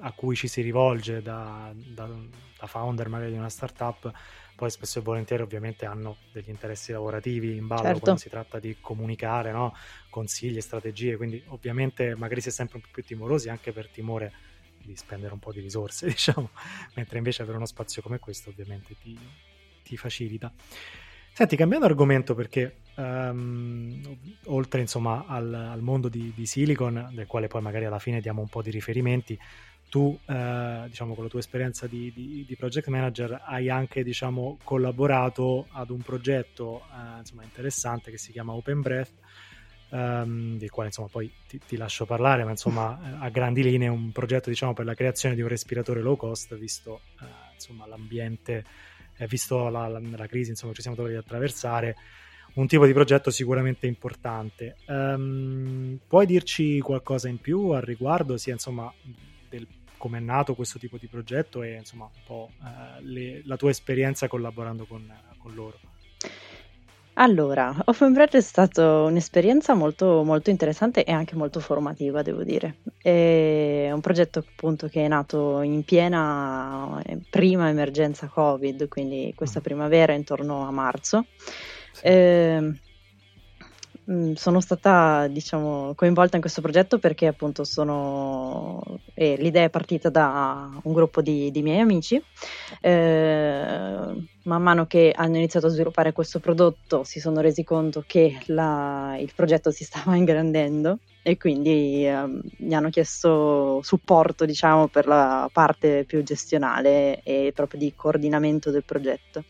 a 0.00 0.12
cui 0.12 0.36
ci 0.36 0.48
si 0.48 0.62
rivolge 0.62 1.22
da, 1.22 1.72
da, 1.74 2.06
da, 2.06 2.66
founder 2.66 3.08
magari 3.08 3.32
di 3.32 3.38
una 3.38 3.48
startup, 3.48 4.12
poi 4.54 4.70
spesso 4.70 5.00
e 5.00 5.02
volentieri 5.02 5.42
ovviamente 5.42 5.86
hanno 5.86 6.16
degli 6.32 6.48
interessi 6.48 6.92
lavorativi 6.92 7.56
in 7.56 7.66
ballo 7.66 7.82
certo. 7.82 8.00
quando 8.00 8.20
si 8.20 8.28
tratta 8.28 8.58
di 8.58 8.76
comunicare, 8.80 9.50
no? 9.50 9.74
consigli 10.08 10.56
e 10.56 10.62
strategie, 10.62 11.16
quindi 11.16 11.42
ovviamente 11.48 12.14
magari 12.16 12.40
si 12.40 12.48
è 12.48 12.52
sempre 12.52 12.76
un 12.76 12.82
po' 12.82 12.88
più 12.92 13.02
timorosi 13.02 13.48
anche 13.48 13.72
per 13.72 13.88
timore 13.88 14.32
di 14.86 14.96
spendere 14.96 15.32
un 15.32 15.38
po' 15.38 15.52
di 15.52 15.60
risorse, 15.60 16.06
diciamo, 16.08 16.50
mentre 16.94 17.18
invece 17.18 17.42
avere 17.42 17.58
uno 17.58 17.66
spazio 17.66 18.00
come 18.00 18.18
questo 18.18 18.50
ovviamente 18.50 18.96
ti, 18.98 19.18
ti 19.82 19.96
facilita. 19.96 20.52
Senti, 21.32 21.54
cambiando 21.54 21.84
argomento 21.84 22.34
perché 22.34 22.76
um, 22.94 24.00
oltre 24.46 24.80
insomma 24.80 25.26
al, 25.26 25.52
al 25.52 25.82
mondo 25.82 26.08
di, 26.08 26.32
di, 26.34 26.46
Silicon, 26.46 27.10
del 27.12 27.26
quale 27.26 27.46
poi 27.46 27.60
magari 27.60 27.84
alla 27.84 27.98
fine 27.98 28.22
diamo 28.22 28.40
un 28.40 28.48
po' 28.48 28.62
di 28.62 28.70
riferimenti, 28.70 29.38
tu 29.88 30.18
eh, 30.26 30.84
diciamo 30.86 31.14
con 31.14 31.24
la 31.24 31.30
tua 31.30 31.40
esperienza 31.40 31.86
di, 31.86 32.12
di, 32.12 32.44
di, 32.46 32.56
project 32.56 32.88
manager 32.88 33.42
hai 33.44 33.68
anche 33.68 34.02
diciamo 34.02 34.58
collaborato 34.64 35.66
ad 35.70 35.90
un 35.90 36.00
progetto 36.00 36.82
eh, 36.90 37.18
insomma 37.18 37.44
interessante 37.44 38.10
che 38.10 38.18
si 38.18 38.32
chiama 38.32 38.52
Open 38.52 38.80
Breath 38.80 39.12
um, 39.90 40.58
del 40.58 40.70
quale 40.70 40.88
insomma 40.88 41.08
poi 41.08 41.32
ti, 41.46 41.60
ti, 41.64 41.76
lascio 41.76 42.06
parlare, 42.06 42.44
ma 42.44 42.50
insomma 42.50 42.98
eh, 43.02 43.24
a 43.26 43.28
grandi 43.28 43.62
linee 43.62 43.88
un 43.88 44.12
progetto 44.12 44.48
diciamo 44.48 44.72
per 44.72 44.84
la 44.84 44.94
creazione 44.94 45.34
di 45.34 45.42
un 45.42 45.48
respiratore 45.48 46.00
low 46.00 46.16
cost, 46.16 46.56
visto 46.56 47.00
uh, 47.20 47.24
insomma 47.54 47.86
l'ambiente, 47.86 48.64
eh, 49.16 49.26
visto 49.26 49.68
la, 49.68 49.86
la, 49.88 50.00
la, 50.00 50.26
crisi 50.26 50.50
insomma 50.50 50.72
ci 50.72 50.80
siamo 50.80 50.96
trovati 50.96 51.16
ad 51.16 51.24
attraversare, 51.24 51.96
un 52.54 52.66
tipo 52.66 52.86
di 52.86 52.92
progetto 52.92 53.30
sicuramente 53.30 53.86
importante. 53.86 54.76
Um, 54.86 55.98
puoi 56.06 56.26
dirci 56.26 56.80
qualcosa 56.80 57.28
in 57.28 57.38
più 57.38 57.70
al 57.70 57.82
riguardo, 57.82 58.36
sia 58.36 58.52
insomma 58.52 58.92
del 59.48 59.66
come 59.98 60.18
è 60.18 60.20
nato 60.20 60.54
questo 60.54 60.78
tipo 60.78 60.98
di 60.98 61.06
progetto 61.06 61.62
e 61.62 61.74
insomma 61.76 62.04
un 62.04 62.20
po' 62.24 62.50
uh, 62.60 63.00
le, 63.00 63.40
la 63.44 63.56
tua 63.56 63.70
esperienza 63.70 64.28
collaborando 64.28 64.84
con, 64.84 65.10
con 65.38 65.54
loro? 65.54 65.80
Allora, 67.18 67.74
Open 67.86 68.12
Bread 68.12 68.34
è 68.34 68.40
stata 68.42 69.00
un'esperienza 69.04 69.72
molto, 69.72 70.22
molto 70.22 70.50
interessante 70.50 71.02
e 71.02 71.12
anche 71.12 71.34
molto 71.34 71.60
formativa, 71.60 72.20
devo 72.20 72.42
dire. 72.42 72.80
È 73.00 73.90
un 73.90 74.00
progetto 74.02 74.40
appunto 74.40 74.88
che 74.88 75.02
è 75.02 75.08
nato 75.08 75.62
in 75.62 75.82
piena 75.82 77.00
eh, 77.02 77.18
prima 77.30 77.70
emergenza 77.70 78.26
Covid, 78.28 78.88
quindi 78.88 79.32
questa 79.34 79.60
mm. 79.60 79.62
primavera 79.62 80.12
intorno 80.12 80.66
a 80.66 80.70
marzo. 80.70 81.24
Sì. 81.92 82.04
Eh, 82.04 82.80
sono 84.34 84.60
stata, 84.60 85.26
diciamo, 85.26 85.94
coinvolta 85.96 86.36
in 86.36 86.40
questo 86.40 86.60
progetto 86.60 86.98
perché 86.98 87.26
appunto 87.26 87.64
sono... 87.64 89.00
Eh, 89.14 89.36
l'idea 89.38 89.64
è 89.64 89.70
partita 89.70 90.10
da 90.10 90.70
un 90.82 90.92
gruppo 90.92 91.22
di, 91.22 91.50
di 91.50 91.62
miei 91.62 91.80
amici. 91.80 92.22
Eh, 92.80 94.28
man 94.44 94.62
mano 94.62 94.86
che 94.86 95.12
hanno 95.14 95.36
iniziato 95.36 95.66
a 95.66 95.70
sviluppare 95.70 96.12
questo 96.12 96.38
prodotto 96.38 97.02
si 97.02 97.18
sono 97.18 97.40
resi 97.40 97.64
conto 97.64 98.04
che 98.06 98.38
la, 98.46 99.16
il 99.18 99.32
progetto 99.34 99.72
si 99.72 99.82
stava 99.82 100.14
ingrandendo 100.16 100.98
e 101.22 101.36
quindi 101.36 102.06
eh, 102.06 102.24
mi 102.58 102.74
hanno 102.74 102.88
chiesto 102.88 103.80
supporto, 103.82 104.44
diciamo, 104.44 104.86
per 104.86 105.08
la 105.08 105.50
parte 105.52 106.04
più 106.04 106.22
gestionale 106.22 107.20
e 107.24 107.50
proprio 107.52 107.80
di 107.80 107.92
coordinamento 107.96 108.70
del 108.70 108.84
progetto. 108.84 109.42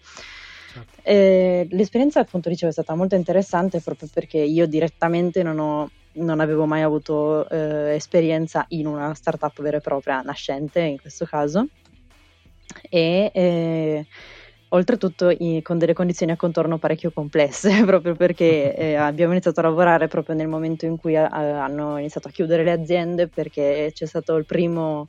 Certo. 0.76 1.00
Eh, 1.02 1.66
l'esperienza, 1.70 2.20
appunto, 2.20 2.50
dicevo, 2.50 2.70
è 2.70 2.72
stata 2.72 2.94
molto 2.94 3.14
interessante 3.14 3.80
proprio 3.80 4.08
perché 4.12 4.38
io 4.38 4.66
direttamente 4.66 5.42
non, 5.42 5.58
ho, 5.58 5.90
non 6.12 6.40
avevo 6.40 6.66
mai 6.66 6.82
avuto 6.82 7.48
eh, 7.48 7.94
esperienza 7.94 8.66
in 8.68 8.86
una 8.86 9.14
startup 9.14 9.60
vera 9.62 9.78
e 9.78 9.80
propria, 9.80 10.20
nascente 10.20 10.80
in 10.80 11.00
questo 11.00 11.24
caso. 11.24 11.66
E 12.90 13.30
eh, 13.32 14.06
oltretutto 14.68 15.34
in, 15.38 15.62
con 15.62 15.78
delle 15.78 15.94
condizioni 15.94 16.32
a 16.32 16.36
contorno 16.36 16.76
parecchio 16.76 17.10
complesse, 17.10 17.70
proprio 17.86 18.14
perché 18.14 18.74
eh, 18.76 18.94
abbiamo 18.96 19.32
iniziato 19.32 19.60
a 19.60 19.64
lavorare 19.64 20.08
proprio 20.08 20.34
nel 20.34 20.48
momento 20.48 20.84
in 20.84 20.98
cui 20.98 21.16
a, 21.16 21.26
a, 21.28 21.64
hanno 21.64 21.96
iniziato 21.96 22.28
a 22.28 22.32
chiudere 22.32 22.64
le 22.64 22.72
aziende 22.72 23.28
perché 23.28 23.92
c'è 23.94 24.04
stato 24.04 24.36
il 24.36 24.44
primo 24.44 25.08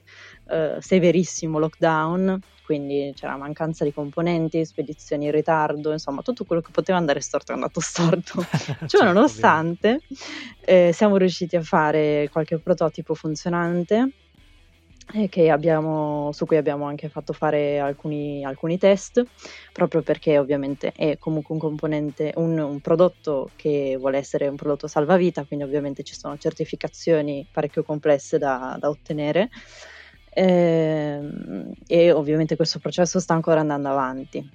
eh, 0.49 0.77
severissimo 0.79 1.59
lockdown, 1.59 2.39
quindi 2.67 3.13
c'era 3.15 3.37
mancanza 3.37 3.85
di 3.85 3.93
componenti, 3.93 4.65
spedizioni 4.65 5.27
in 5.27 5.31
ritardo, 5.31 5.93
insomma 5.93 6.21
tutto 6.21 6.43
quello 6.43 6.61
che 6.61 6.71
poteva 6.71 6.97
andare 6.97 7.21
storto 7.21 7.53
è 7.53 7.55
andato 7.55 7.79
storto. 7.79 8.43
cioè, 8.51 8.87
certo, 8.87 9.03
nonostante 9.05 10.01
eh, 10.65 10.91
siamo 10.91 11.15
riusciti 11.15 11.55
a 11.55 11.61
fare 11.61 12.27
qualche 12.29 12.59
prototipo 12.59 13.15
funzionante 13.15 14.11
abbiamo, 15.49 16.31
su 16.33 16.45
cui 16.45 16.57
abbiamo 16.57 16.83
anche 16.83 17.07
fatto 17.07 17.31
fare 17.31 17.79
alcuni, 17.79 18.43
alcuni, 18.43 18.77
test, 18.77 19.23
proprio 19.71 20.01
perché 20.01 20.37
ovviamente 20.37 20.91
è 20.91 21.17
comunque 21.17 21.55
un 21.55 21.61
componente, 21.61 22.33
un, 22.35 22.59
un, 22.59 22.81
prodotto 22.81 23.51
che 23.55 23.95
vuole 23.97 24.17
essere 24.17 24.49
un 24.49 24.57
prodotto 24.57 24.87
salvavita, 24.87 25.45
quindi 25.45 25.63
ovviamente 25.63 26.03
ci 26.03 26.15
sono 26.15 26.37
certificazioni 26.37 27.47
parecchio 27.49 27.83
complesse 27.83 28.37
da, 28.37 28.75
da 28.77 28.89
ottenere 28.89 29.49
eh, 30.37 31.19
e 31.87 32.11
ovviamente 32.11 32.55
questo 32.55 32.77
processo 32.77 33.19
sta 33.19 33.33
ancora 33.33 33.61
andando 33.61 33.89
avanti. 33.89 34.47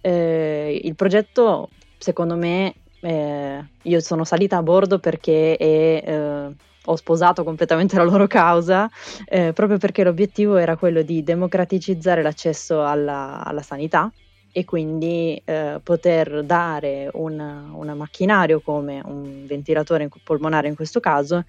Eh, 0.00 0.80
il 0.84 0.94
progetto, 0.94 1.70
secondo 1.98 2.36
me, 2.36 2.74
eh, 3.00 3.64
io 3.82 4.00
sono 4.00 4.22
salita 4.22 4.58
a 4.58 4.62
bordo 4.62 5.00
perché 5.00 5.56
è 5.56 6.02
eh, 6.06 6.54
ho 6.88 6.94
sposato 6.94 7.42
completamente 7.42 7.96
la 7.96 8.04
loro 8.04 8.28
causa, 8.28 8.88
eh, 9.24 9.52
proprio 9.52 9.76
perché 9.76 10.04
l'obiettivo 10.04 10.54
era 10.54 10.76
quello 10.76 11.02
di 11.02 11.24
democraticizzare 11.24 12.22
l'accesso 12.22 12.84
alla, 12.84 13.42
alla 13.44 13.62
sanità 13.62 14.08
e 14.52 14.64
quindi 14.64 15.42
eh, 15.44 15.80
poter 15.82 16.44
dare 16.44 17.10
un, 17.14 17.74
macchinario 17.96 18.60
come 18.60 19.02
un 19.04 19.44
ventilatore 19.44 20.08
polmonare 20.22 20.68
in 20.68 20.76
questo 20.76 21.00
caso 21.00 21.44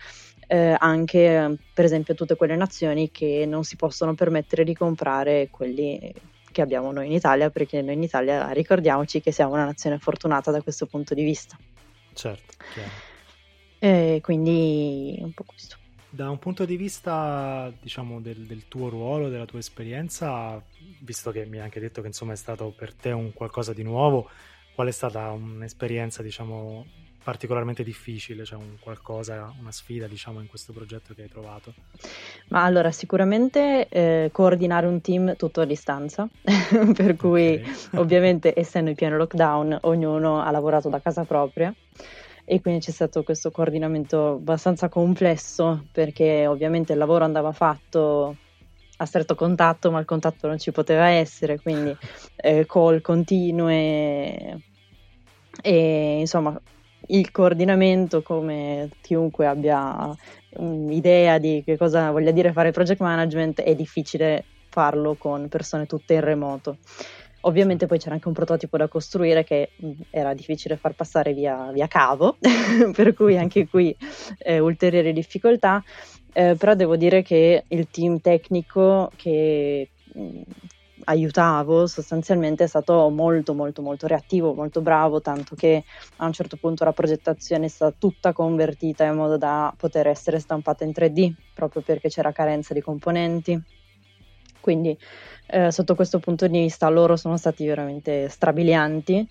eh, 0.48 0.75
anche 0.77 1.58
per 1.74 1.86
esempio 1.86 2.16
tutte 2.16 2.36
quelle 2.36 2.56
nazioni 2.56 3.12
che 3.12 3.46
non 3.46 3.63
si 3.63 3.75
possono 3.75 4.16
permettere 4.16 4.63
di 4.63 4.74
comprare 4.74 5.50
quelli 5.51 6.13
che 6.51 6.62
abbiamo 6.62 6.92
noi 6.92 7.06
in 7.06 7.12
Italia 7.12 7.50
perché 7.50 7.82
noi 7.82 7.96
in 7.96 8.04
Italia 8.04 8.50
ricordiamoci 8.51 9.22
che 9.22 9.32
siamo 9.32 9.54
una 9.54 9.66
nazione 9.66 10.00
fortunata 10.00 10.50
da 10.50 10.62
questo 10.62 10.88
punto 10.88 11.13
di 11.13 11.24
vista. 11.24 11.58
Certo, 12.13 12.56
chiaro. 12.74 12.89
E 13.80 14.20
quindi 14.24 15.18
un 15.22 15.34
po' 15.34 15.44
questo. 15.44 15.77
Da 16.10 16.30
un 16.30 16.39
punto 16.39 16.66
di 16.66 16.77
vista, 16.77 17.72
diciamo, 17.80 18.22
del, 18.22 18.48
del, 18.48 18.68
tuo 18.68 18.89
ruolo, 18.89 19.30
della 19.30 19.46
tua 19.46 19.60
esperienza, 19.60 20.60
visto 21.01 21.32
che 21.32 21.46
mi 21.46 21.58
hai 21.58 21.63
anche 21.63 21.80
detto 21.80 22.01
che 22.01 22.08
insomma 22.08 22.34
è 22.34 22.38
stato 22.38 22.74
per 22.75 22.94
te 22.94 23.12
un 23.12 23.34
qualcosa 23.34 23.74
di 23.74 23.84
nuovo, 23.84 24.30
qual 24.74 24.88
è 24.88 24.92
stata 24.92 25.30
un'esperienza, 25.30 26.24
diciamo, 26.24 26.86
particolarmente 27.27 27.84
difficile, 27.84 28.46
cioè 28.46 28.57
un 28.57 28.77
qualcosa, 28.79 29.53
una 29.60 29.74
sfida, 29.74 30.07
diciamo, 30.07 30.39
in 30.39 30.48
questo 30.48 30.72
progetto 30.72 31.13
che 31.13 31.24
hai 31.24 31.27
trovato? 31.27 31.74
Ma 32.48 32.63
allora, 32.63 32.89
sicuramente 32.89 33.89
eh, 33.89 34.29
coordinare 34.31 34.88
un 34.88 35.01
team 35.01 35.36
tutto 35.36 35.60
a 35.60 35.65
distanza, 35.65 36.25
per 36.96 37.17
cui 37.17 37.62
ovviamente 37.96 38.57
essendo 38.57 38.91
in 38.91 38.96
pieno 38.96 39.17
lockdown, 39.17 39.79
ognuno 39.81 40.41
ha 40.41 40.50
lavorato 40.51 40.88
da 40.88 41.01
casa 41.01 41.25
propria 41.25 41.75
e 42.46 42.62
quindi 42.62 42.79
c'è 42.79 42.91
stato 42.91 43.24
questo 43.24 43.51
coordinamento 43.51 44.36
abbastanza 44.36 44.88
complesso 44.88 45.86
perché 45.91 46.48
ovviamente 46.48 46.93
il 46.93 46.98
lavoro 46.98 47.25
andava 47.25 47.51
fatto 47.51 48.38
a 48.96 49.05
stretto 49.05 49.36
contatto, 49.36 49.91
ma 49.91 50.00
il 50.00 50.05
contatto 50.05 50.48
non 50.48 50.60
ci 50.60 50.72
poteva 50.72 51.07
essere, 51.07 51.60
quindi 51.60 51.93
eh, 52.38 52.65
call 52.65 53.01
continue 53.01 54.62
e 55.62 56.19
insomma 56.19 56.57
il 57.07 57.31
coordinamento 57.31 58.22
come 58.22 58.89
chiunque 59.01 59.46
abbia 59.46 60.15
un'idea 60.57 61.37
di 61.37 61.61
che 61.65 61.77
cosa 61.77 62.11
voglia 62.11 62.31
dire 62.31 62.51
fare 62.51 62.72
project 62.72 63.01
management 63.01 63.61
è 63.61 63.75
difficile 63.75 64.43
farlo 64.70 65.15
con 65.15 65.48
persone 65.48 65.85
tutte 65.85 66.13
in 66.13 66.22
remoto. 66.22 66.77
Ovviamente 67.41 67.85
poi 67.85 67.98
c'era 68.00 68.15
anche 68.15 68.27
un 68.27 68.33
prototipo 68.33 68.77
da 68.77 68.87
costruire 68.87 69.43
che 69.43 69.70
era 70.09 70.33
difficile 70.33 70.75
far 70.75 70.93
passare 70.93 71.33
via, 71.33 71.72
via 71.72 71.87
cavo, 71.87 72.37
per 72.93 73.13
cui 73.13 73.37
anche 73.37 73.67
qui 73.67 73.96
eh, 74.39 74.59
ulteriori 74.59 75.13
difficoltà, 75.13 75.81
eh, 76.33 76.55
però 76.57 76.74
devo 76.74 76.98
dire 76.98 77.22
che 77.22 77.63
il 77.67 77.87
team 77.89 78.20
tecnico 78.20 79.11
che 79.15 79.89
mh, 80.13 80.41
aiutavo 81.09 81.87
sostanzialmente 81.87 82.65
è 82.65 82.67
stato 82.67 83.09
molto 83.09 83.53
molto 83.53 83.81
molto 83.81 84.07
reattivo, 84.07 84.53
molto 84.53 84.81
bravo, 84.81 85.22
tanto 85.22 85.55
che 85.55 85.83
a 86.17 86.25
un 86.25 86.33
certo 86.33 86.57
punto 86.57 86.83
la 86.83 86.93
progettazione 86.93 87.65
è 87.65 87.70
stata 87.70 87.96
tutta 87.98 88.33
convertita 88.33 89.05
in 89.05 89.15
modo 89.15 89.37
da 89.37 89.74
poter 89.75 90.07
essere 90.07 90.39
stampata 90.39 90.83
in 90.83 90.91
3D, 90.91 91.33
proprio 91.53 91.81
perché 91.81 92.09
c'era 92.09 92.31
carenza 92.31 92.74
di 92.74 92.81
componenti. 92.81 93.61
Quindi 94.59 94.98
eh, 95.48 95.72
sotto 95.72 95.96
questo 95.96 96.20
punto 96.20 96.46
di 96.48 96.59
vista 96.59 96.89
loro 96.89 97.15
sono 97.15 97.37
stati 97.37 97.65
veramente 97.65 98.27
strabilianti. 98.27 99.27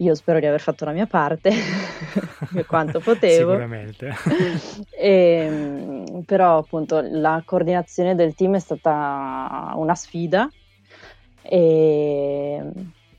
Io 0.00 0.14
spero 0.14 0.40
di 0.40 0.46
aver 0.46 0.60
fatto 0.60 0.84
la 0.84 0.92
mia 0.92 1.06
parte 1.06 1.52
per 2.52 2.66
quanto 2.66 2.98
potevo. 2.98 3.52
Sicuramente. 3.52 4.12
e, 4.90 5.06
ehm, 6.10 6.22
però 6.24 6.58
appunto 6.58 7.00
la 7.00 7.40
coordinazione 7.46 8.16
del 8.16 8.34
team 8.34 8.56
è 8.56 8.58
stata 8.58 9.72
una 9.76 9.94
sfida 9.94 10.50
e, 11.48 12.72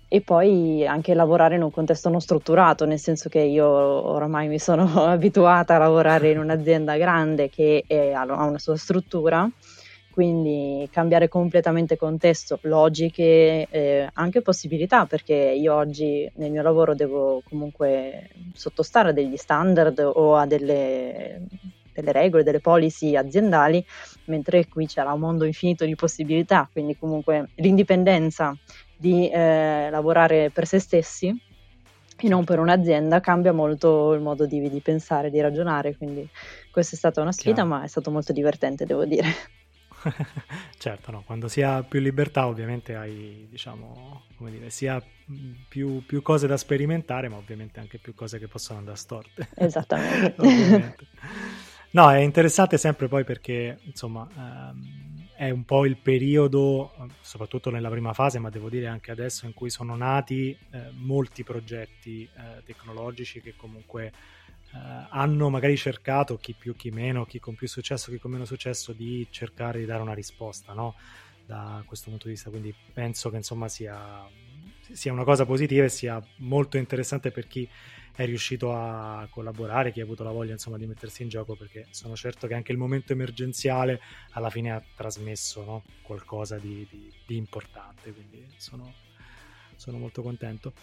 e 0.08 0.22
poi 0.22 0.86
anche 0.86 1.14
lavorare 1.14 1.56
in 1.56 1.64
un 1.64 1.72
contesto 1.72 2.10
non 2.10 2.22
strutturato, 2.22 2.86
nel 2.86 3.00
senso 3.00 3.30
che 3.30 3.40
io 3.40 3.66
oramai 3.66 4.48
mi 4.48 4.60
sono 4.60 4.84
abituata 5.06 5.76
a 5.76 5.80
lavorare 5.80 6.32
in 6.32 6.40
un'azienda 6.40 6.98
grande 6.98 7.50
che 7.50 7.84
è, 7.88 8.12
ha 8.12 8.24
una 8.24 8.60
sua 8.60 8.78
struttura 8.78 9.50
quindi 10.18 10.90
cambiare 10.92 11.28
completamente 11.28 11.96
contesto, 11.96 12.58
logiche, 12.64 13.68
eh, 13.70 14.10
anche 14.14 14.42
possibilità, 14.42 15.06
perché 15.06 15.36
io 15.36 15.76
oggi 15.76 16.28
nel 16.38 16.50
mio 16.50 16.64
lavoro 16.64 16.96
devo 16.96 17.44
comunque 17.48 18.30
sottostare 18.52 19.10
a 19.10 19.12
degli 19.12 19.36
standard 19.38 20.00
o 20.00 20.36
a 20.36 20.48
delle, 20.48 21.46
delle 21.94 22.12
regole, 22.12 22.42
delle 22.42 22.62
policy 22.62 23.16
aziendali, 23.16 23.86
mentre 24.28 24.68
qui 24.68 24.86
c'era 24.86 25.12
un 25.12 25.20
mondo 25.20 25.46
infinito 25.46 25.86
di 25.86 25.96
possibilità, 25.96 26.70
quindi 26.72 26.98
comunque 26.98 27.50
l'indipendenza 27.56 28.56
di 28.96 29.30
eh, 29.30 29.90
lavorare 29.90 30.50
per 30.52 30.66
se 30.66 30.80
stessi 30.80 31.36
e 32.20 32.28
non 32.28 32.44
per 32.46 32.60
un'azienda 32.60 33.20
cambia 33.20 33.54
molto 33.54 34.14
il 34.14 34.22
modo 34.22 34.46
di, 34.46 34.70
di 34.70 34.80
pensare, 34.80 35.30
di 35.30 35.40
ragionare, 35.40 35.96
quindi 35.96 36.28
questa 36.72 36.96
è 36.96 36.98
stata 36.98 37.22
una 37.22 37.32
sfida, 37.32 37.62
Chiaro. 37.62 37.70
ma 37.70 37.84
è 37.84 37.88
stato 37.88 38.10
molto 38.12 38.34
divertente, 38.34 38.86
devo 38.86 39.06
dire. 39.06 39.28
certo, 40.78 41.12
no, 41.12 41.24
quando 41.24 41.48
si 41.48 41.62
ha 41.62 41.84
più 41.84 42.00
libertà 42.00 42.48
ovviamente 42.48 42.96
hai, 42.96 43.48
diciamo, 43.50 44.26
come 44.36 44.52
dire, 44.52 44.70
sia 44.70 45.02
più, 45.68 46.06
più, 46.06 46.22
cose 46.22 46.48
da 46.48 46.58
sperimentare, 46.58 47.30
ma 47.30 47.38
ovviamente 47.38 47.80
anche 47.80 47.98
più 47.98 48.14
cose 48.14 48.40
che 48.40 48.48
possono 48.48 48.80
andare 48.80 48.98
storte. 48.98 49.50
Esattamente. 49.56 50.36
no, 51.92 52.12
è 52.12 52.18
interessante 52.20 52.78
sempre 52.78 53.08
poi 53.08 53.24
perché, 53.24 53.80
insomma, 53.84 54.28
ehm, 54.36 55.30
è 55.36 55.50
un 55.52 55.66
po' 55.66 55.86
il 55.86 55.98
periodo, 55.98 56.92
soprattutto 57.22 57.70
nella 57.70 57.90
prima 57.90 58.14
fase, 58.14 58.40
ma 58.40 58.50
devo 58.50 58.70
dire 58.70 58.88
anche 58.88 59.12
adesso, 59.12 59.46
in 59.46 59.54
cui 59.54 59.70
sono 59.70 59.96
nati 59.96 60.58
eh, 60.72 60.90
molti 60.94 61.44
progetti 61.44 62.24
eh, 62.24 62.64
tecnologici 62.64 63.42
che 63.42 63.56
comunque 63.56 64.12
Uh, 64.70 65.08
hanno 65.12 65.50
magari 65.50 65.78
cercato, 65.78 66.36
chi 66.38 66.54
più 66.54 66.76
chi 66.76 66.92
meno, 66.92 67.26
chi 67.26 67.40
con 67.40 67.56
più 67.56 67.70
successo, 67.70 68.12
chi 68.12 68.18
con 68.20 68.32
meno 68.32 68.44
successo, 68.44 68.92
di 68.92 69.26
cercare 69.32 69.80
di 69.80 69.86
dare 69.86 70.02
una 70.02 70.14
risposta 70.14 70.74
no? 70.74 70.96
da 71.46 71.82
questo 71.86 72.10
punto 72.10 72.26
di 72.28 72.34
vista. 72.34 72.50
Quindi 72.50 72.76
penso 72.94 73.30
che 73.30 73.38
insomma 73.38 73.70
sia, 73.70 74.28
sia, 74.92 75.12
una 75.12 75.24
cosa 75.24 75.46
positiva 75.46 75.86
e 75.86 75.90
sia 75.90 76.22
molto 76.38 76.78
interessante 76.78 77.32
per 77.32 77.48
chi 77.48 77.68
è 78.16 78.26
riuscito 78.26 78.74
a 78.74 79.28
collaborare, 79.30 79.92
chi 79.92 80.00
ha 80.02 80.04
avuto 80.04 80.24
la 80.24 80.32
voglia 80.32 80.54
insomma, 80.54 80.78
di 80.78 80.88
mettersi 80.88 81.22
in 81.22 81.30
gioco, 81.30 81.56
perché 81.56 81.86
sono 81.92 82.16
certo 82.16 82.48
che 82.48 82.56
anche 82.56 82.72
il 82.72 82.78
momento 82.80 83.14
emergenziale 83.14 84.02
alla 84.32 84.50
fine 84.50 84.72
ha 84.72 84.84
trasmesso 84.96 85.64
no? 85.64 85.84
qualcosa 86.02 86.58
di, 86.58 86.88
di, 86.90 87.14
di, 87.26 87.36
importante. 87.36 88.12
Quindi 88.12 88.44
sono, 88.58 88.92
sono 89.76 90.00
molto 90.00 90.24
contento. 90.24 90.74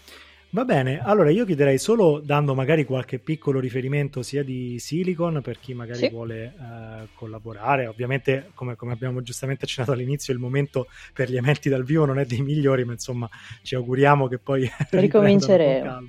Va 0.55 0.63
bene, 0.63 1.01
allora 1.03 1.31
io 1.31 1.43
chiederei 1.43 1.77
solo 1.77 2.21
dando 2.23 2.55
magari 2.55 2.85
qualche 2.85 3.19
piccolo 3.19 3.59
riferimento 3.59 4.21
sia 4.21 4.41
di 4.41 4.79
Silicon 4.79 5.41
per 5.41 5.59
chi 5.59 5.73
magari 5.73 5.97
sì. 5.97 6.09
vuole 6.09 6.53
uh, 6.57 7.07
collaborare. 7.13 7.87
Ovviamente, 7.87 8.51
come, 8.53 8.77
come, 8.77 8.93
abbiamo 8.93 9.21
giustamente 9.21 9.65
accennato 9.65 9.91
all'inizio, 9.91 10.31
il 10.31 10.39
momento 10.39 10.87
per 11.11 11.29
gli 11.29 11.35
eventi 11.35 11.67
dal 11.67 11.83
vivo 11.83 12.05
non 12.05 12.19
è 12.19 12.25
dei 12.25 12.39
migliori, 12.39 12.85
ma 12.85 12.93
insomma 12.93 13.29
ci 13.63 13.75
auguriamo 13.75 14.29
che 14.29 14.37
poi 14.37 14.65
ricominceremo. 14.91 15.85
esatto. 15.85 16.05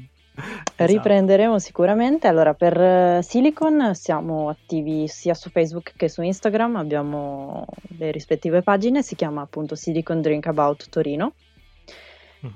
Riprenderemo 0.77 1.59
sicuramente. 1.59 2.29
Allora, 2.29 2.55
per 2.55 2.81
eh, 2.81 3.23
Silicon 3.25 3.97
siamo 3.97 4.49
attivi 4.49 5.09
sia 5.09 5.35
su 5.35 5.51
Facebook 5.51 5.95
che 5.97 6.09
su 6.09 6.23
Instagram, 6.23 6.77
abbiamo 6.77 7.67
le 7.99 8.13
rispettive 8.13 8.63
pagine, 8.63 9.03
si 9.03 9.17
chiama 9.17 9.41
appunto 9.41 9.75
Silicon 9.75 10.21
Drink 10.21 10.47
About 10.47 10.89
Torino. 10.89 11.33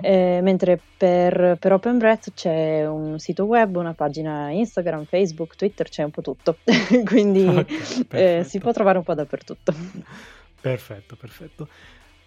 Eh, 0.00 0.40
mentre 0.42 0.80
per, 0.96 1.56
per, 1.58 1.72
Open 1.72 1.98
Breath 1.98 2.32
c'è 2.34 2.86
un 2.86 3.18
sito 3.18 3.44
web, 3.44 3.76
una 3.76 3.94
pagina 3.94 4.50
Instagram, 4.50 5.04
Facebook, 5.04 5.56
Twitter, 5.56 5.88
c'è 5.88 6.02
un 6.02 6.10
po' 6.10 6.22
tutto, 6.22 6.58
quindi 7.04 7.46
okay, 7.46 8.38
eh, 8.38 8.44
si 8.44 8.58
può 8.58 8.72
trovare 8.72 8.98
un 8.98 9.04
po' 9.04 9.14
dappertutto. 9.14 9.74
Perfetto, 10.60 11.16
perfetto. 11.16 11.68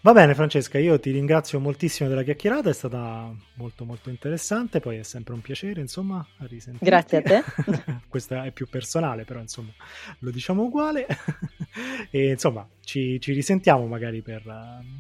Va 0.04 0.12
bene 0.12 0.36
Francesca, 0.36 0.78
io 0.78 1.00
ti 1.00 1.12
ringrazio 1.12 1.62
moltissimo 1.62 2.10
della 2.10 2.24
chiacchierata, 2.24 2.70
è 2.70 2.74
stata 2.74 3.34
molto 3.54 3.86
molto 3.86 4.10
interessante, 4.10 4.82
poi 4.82 4.98
è 4.98 5.04
sempre 5.04 5.34
un 5.34 5.40
piacere 5.40 5.80
insomma 5.80 6.28
risentirti. 6.40 6.84
Grazie 6.84 7.18
a 7.20 7.22
te. 7.22 7.44
Questo 8.10 8.36
è 8.42 8.52
più 8.52 8.68
personale, 8.68 9.24
però 9.24 9.40
insomma 9.40 9.72
lo 10.20 10.30
diciamo 10.30 10.64
uguale 10.64 11.08
e 12.12 12.32
insomma 12.32 12.68
ci, 12.82 13.18
ci 13.22 13.32
risentiamo 13.32 13.88
magari 13.88 14.22
per, 14.22 14.44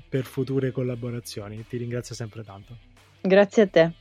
per 0.08 0.24
future 0.24 0.72
collaborazioni, 0.72 1.66
ti 1.68 1.76
ringrazio 1.76 2.16
sempre 2.16 2.42
tanto. 2.42 2.78
Grazie 3.20 3.63
a 3.63 3.68
te. 3.68 3.92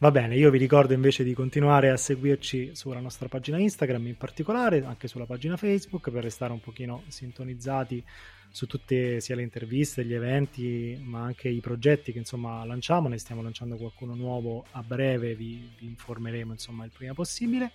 Va 0.00 0.12
bene, 0.12 0.36
io 0.36 0.48
vi 0.50 0.58
ricordo 0.58 0.92
invece 0.92 1.24
di 1.24 1.34
continuare 1.34 1.90
a 1.90 1.96
seguirci 1.96 2.70
sulla 2.72 3.00
nostra 3.00 3.26
pagina 3.26 3.58
Instagram 3.58 4.06
in 4.06 4.16
particolare, 4.16 4.84
anche 4.84 5.08
sulla 5.08 5.26
pagina 5.26 5.56
Facebook 5.56 6.12
per 6.12 6.22
restare 6.22 6.52
un 6.52 6.60
pochino 6.60 7.02
sintonizzati 7.08 8.04
su 8.48 8.68
tutte 8.68 9.20
sia 9.20 9.34
le 9.34 9.42
interviste, 9.42 10.04
gli 10.04 10.14
eventi, 10.14 10.96
ma 11.02 11.22
anche 11.22 11.48
i 11.48 11.58
progetti 11.58 12.12
che 12.12 12.18
insomma 12.18 12.64
lanciamo, 12.64 13.08
ne 13.08 13.18
stiamo 13.18 13.42
lanciando 13.42 13.74
qualcuno 13.74 14.14
nuovo 14.14 14.66
a 14.70 14.84
breve, 14.84 15.34
vi, 15.34 15.68
vi 15.80 15.86
informeremo 15.86 16.52
insomma 16.52 16.84
il 16.84 16.92
prima 16.96 17.12
possibile. 17.12 17.72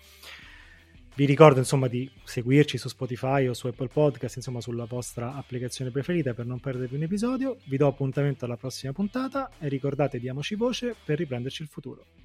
Vi 1.16 1.26
ricordo 1.26 1.60
insomma 1.60 1.88
di 1.88 2.10
seguirci 2.24 2.80
su 2.80 2.88
Spotify 2.88 3.46
o 3.46 3.54
su 3.54 3.68
Apple 3.68 3.90
Podcast, 3.90 4.38
insomma 4.38 4.62
sulla 4.62 4.86
vostra 4.86 5.36
applicazione 5.36 5.92
preferita 5.92 6.34
per 6.34 6.48
non 6.48 6.60
perdervi 6.60 6.96
un 6.96 7.04
episodio. 7.04 7.58
Vi 7.66 7.78
do 7.78 7.86
appuntamento 7.86 8.46
alla 8.46 8.58
prossima 8.58 8.94
puntata 8.94 9.52
e 9.60 9.68
ricordate 9.68 10.18
diamoci 10.18 10.56
voce 10.56 10.96
per 11.06 11.20
riprenderci 11.20 11.62
il 11.62 11.68
futuro. 11.68 12.23